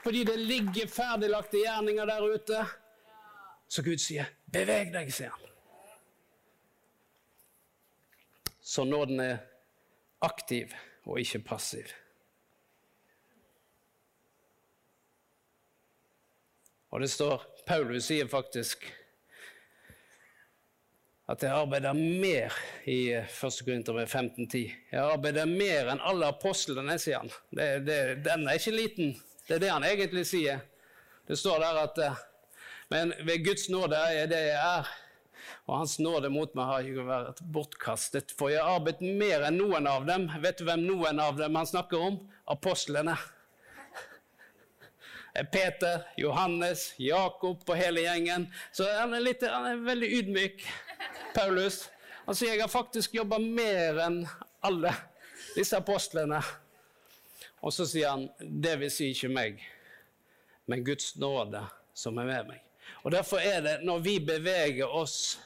Fordi 0.00 0.24
det 0.24 0.38
ligger 0.40 0.88
ferdiglagte 0.88 1.60
gjerninger 1.66 2.08
der 2.08 2.26
ute. 2.32 2.64
Så 3.68 3.84
Gud 3.84 4.00
sier, 4.00 4.32
'Beveg 4.48 4.96
deg', 4.96 5.12
sier 5.12 5.28
han. 5.28 5.44
Så 8.64 8.88
nåden 8.88 9.20
er 9.20 9.38
aktiv 10.24 10.72
og 11.04 11.20
ikke 11.20 11.44
passiv. 11.44 11.92
Og 16.88 17.02
det 17.04 17.10
står 17.12 17.44
Paulus 17.68 18.08
sier 18.08 18.28
faktisk 18.30 18.86
at 21.28 21.42
jeg 21.44 21.52
arbeider 21.52 21.92
mer 21.92 22.54
i 22.88 23.10
1. 23.12 23.58
Korinterbrev 23.66 24.08
15.10. 24.08 24.62
Jeg 24.94 25.02
arbeider 25.02 25.44
mer 25.50 25.90
enn 25.92 26.00
alle 26.00 26.30
apostlene, 26.32 26.96
sier 26.96 27.20
han. 27.20 27.34
Det, 27.52 27.66
det, 27.84 27.98
den 28.24 28.46
er 28.48 28.56
ikke 28.56 28.72
liten. 28.72 29.12
Det 29.44 29.58
er 29.58 29.60
det 29.66 29.74
han 29.74 29.84
egentlig 29.84 30.24
sier. 30.30 30.62
Det 31.28 31.36
står 31.36 31.60
der 31.60 31.82
at 31.82 32.00
Men 32.88 33.12
ved 33.20 33.44
Guds 33.44 33.68
nåde 33.68 33.96
er 33.96 34.14
jeg 34.22 34.30
det 34.32 34.40
jeg 34.46 34.56
er. 34.56 34.88
Og 35.68 35.82
Hans 35.82 35.98
nåde 36.00 36.30
mot 36.32 36.54
meg 36.56 36.70
har 36.70 36.86
ikke 36.88 37.04
vært 37.04 37.42
bortkastet. 37.44 38.32
For 38.32 38.48
jeg 38.48 38.64
har 38.64 38.80
arbeidet 38.80 39.04
mer 39.20 39.44
enn 39.44 39.60
noen 39.60 39.86
av 39.86 40.08
dem. 40.08 40.30
Vet 40.40 40.62
du 40.62 40.64
hvem 40.64 40.86
noen 40.88 41.20
av 41.20 41.36
dem 41.36 41.60
han 41.60 41.68
snakker 41.68 42.00
om? 42.08 42.22
Apostlene. 42.48 43.18
Peter, 45.44 46.02
Johannes, 46.16 46.94
Jakob 46.98 47.62
og 47.68 47.76
hele 47.78 48.02
gjengen. 48.04 48.48
Så 48.72 48.88
han 48.90 49.14
er, 49.14 49.22
litt, 49.22 49.44
han 49.44 49.66
er 49.70 49.84
veldig 49.86 50.10
ydmyk, 50.20 50.64
Paulus. 51.34 51.84
Han 52.26 52.36
sier 52.36 52.54
jeg 52.54 52.64
har 52.64 52.72
faktisk 52.72 53.14
jobba 53.16 53.38
mer 53.40 54.00
enn 54.04 54.22
alle 54.66 54.92
disse 55.54 55.78
apostlene. 55.78 56.40
Og 57.64 57.74
så 57.74 57.86
sier 57.88 58.12
han 58.12 58.28
det 58.38 58.76
vil 58.82 58.92
si 58.92 59.10
ikke 59.14 59.30
meg, 59.32 59.62
men 60.70 60.84
Guds 60.86 61.14
nåde 61.18 61.64
som 61.96 62.18
er 62.20 62.28
med 62.28 62.50
meg. 62.52 62.64
Og 63.02 63.12
Derfor 63.14 63.42
er 63.42 63.62
det 63.64 63.78
når 63.86 64.02
vi 64.04 64.18
beveger 64.20 64.86
oss, 64.86 65.38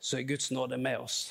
så 0.00 0.18
er 0.18 0.28
Guds 0.28 0.50
nåde 0.50 0.78
med 0.80 0.98
oss. 0.98 1.30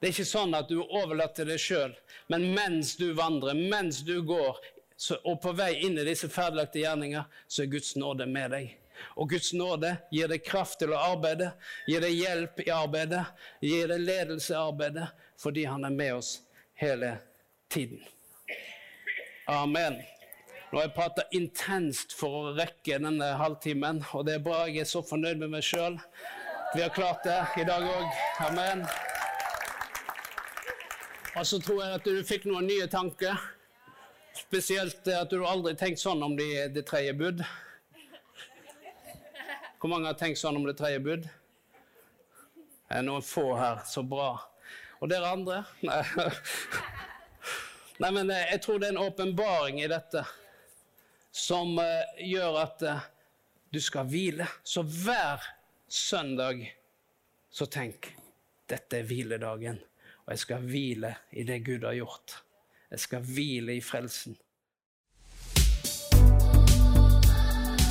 Det 0.00 0.08
er 0.08 0.14
ikke 0.16 0.28
sånn 0.28 0.56
at 0.56 0.68
du 0.68 0.78
er 0.82 0.96
overlatt 1.00 1.38
deg 1.46 1.60
sjøl, 1.60 1.94
men 2.32 2.50
mens 2.56 2.94
du 3.00 3.10
vandrer, 3.16 3.56
mens 3.56 4.02
du 4.04 4.18
går 4.26 4.58
så, 4.96 5.18
og 5.26 5.40
på 5.42 5.52
vei 5.56 5.72
inn 5.86 5.98
i 5.98 6.06
disse 6.06 6.28
ferdiglagte 6.30 6.82
gjerninger, 6.82 7.26
så 7.48 7.64
er 7.64 7.72
Guds 7.72 7.94
nåde 7.98 8.26
med 8.30 8.54
deg. 8.54 8.72
Og 9.18 9.28
Guds 9.30 9.50
nåde 9.56 9.96
gir 10.14 10.30
deg 10.30 10.44
kraft 10.46 10.78
til 10.80 10.94
å 10.94 11.02
arbeide, 11.12 11.50
gir 11.90 12.04
deg 12.04 12.14
hjelp 12.14 12.62
i 12.62 12.70
arbeidet, 12.72 13.24
gir 13.62 13.90
deg 13.90 14.04
ledelse 14.06 14.54
i 14.54 14.58
arbeidet, 14.60 15.08
fordi 15.40 15.66
han 15.66 15.84
er 15.84 15.94
med 15.94 16.14
oss 16.20 16.34
hele 16.78 17.16
tiden. 17.72 18.02
Amen. 19.50 19.98
Nå 20.70 20.78
har 20.78 20.88
jeg 20.88 20.94
prata 20.96 21.24
intenst 21.36 22.14
for 22.18 22.38
å 22.38 22.54
rekke 22.56 22.96
denne 23.02 23.34
halvtimen, 23.38 24.00
og 24.14 24.24
det 24.26 24.38
er 24.38 24.46
bra. 24.46 24.64
Jeg 24.66 24.86
er 24.86 24.88
så 24.90 25.04
fornøyd 25.06 25.42
med 25.42 25.52
meg 25.52 25.66
sjøl. 25.66 25.98
Vi 26.74 26.82
har 26.82 26.94
klart 26.94 27.26
det 27.26 27.36
i 27.62 27.66
dag 27.68 27.84
òg. 27.86 28.22
Amen. 28.48 28.86
Og 31.34 31.46
så 31.46 31.60
tror 31.62 31.82
jeg 31.82 31.98
at 31.98 32.08
du 32.08 32.24
fikk 32.26 32.48
noen 32.50 32.66
nye 32.66 32.88
tanker. 32.90 33.38
Spesielt 34.54 35.08
at 35.10 35.32
du 35.34 35.40
aldri 35.42 35.72
har 35.72 35.78
tenkt 35.80 35.98
sånn 35.98 36.20
om 36.22 36.36
det 36.38 36.68
de 36.76 36.82
tredje 36.86 37.10
bud. 37.18 37.40
Hvor 39.82 39.90
mange 39.90 40.06
har 40.06 40.14
tenkt 40.14 40.38
sånn 40.38 40.54
om 40.60 40.68
det 40.68 40.76
tredje 40.78 41.00
bud? 41.02 41.24
Det 42.54 43.00
er 43.00 43.02
noen 43.02 43.24
få 43.26 43.48
her. 43.58 43.80
Så 43.90 44.04
bra. 44.06 44.28
Og 45.02 45.10
dere 45.10 45.32
andre? 45.34 45.56
Nei. 45.82 46.28
Nei, 48.04 48.12
men 48.14 48.30
jeg 48.30 48.60
tror 48.62 48.78
det 48.78 48.92
er 48.92 48.94
en 48.94 49.00
åpenbaring 49.02 49.82
i 49.82 49.90
dette 49.90 50.22
som 51.34 51.74
uh, 51.82 52.14
gjør 52.22 52.60
at 52.62 52.86
du 53.74 53.80
skal 53.82 54.06
hvile. 54.06 54.46
Så 54.62 54.86
hver 54.86 55.42
søndag 55.90 56.62
så 57.50 57.66
tenk 57.66 58.12
dette 58.70 59.02
er 59.02 59.10
hviledagen. 59.10 59.82
Og 60.28 60.36
jeg 60.36 60.46
skal 60.46 60.70
hvile 60.70 61.16
i 61.34 61.42
det 61.42 61.58
Gud 61.66 61.90
har 61.90 61.98
gjort. 61.98 62.38
Jeg 62.94 63.08
skal 63.08 63.30
hvile 63.34 63.74
i 63.74 63.82
frelsen. 63.82 64.38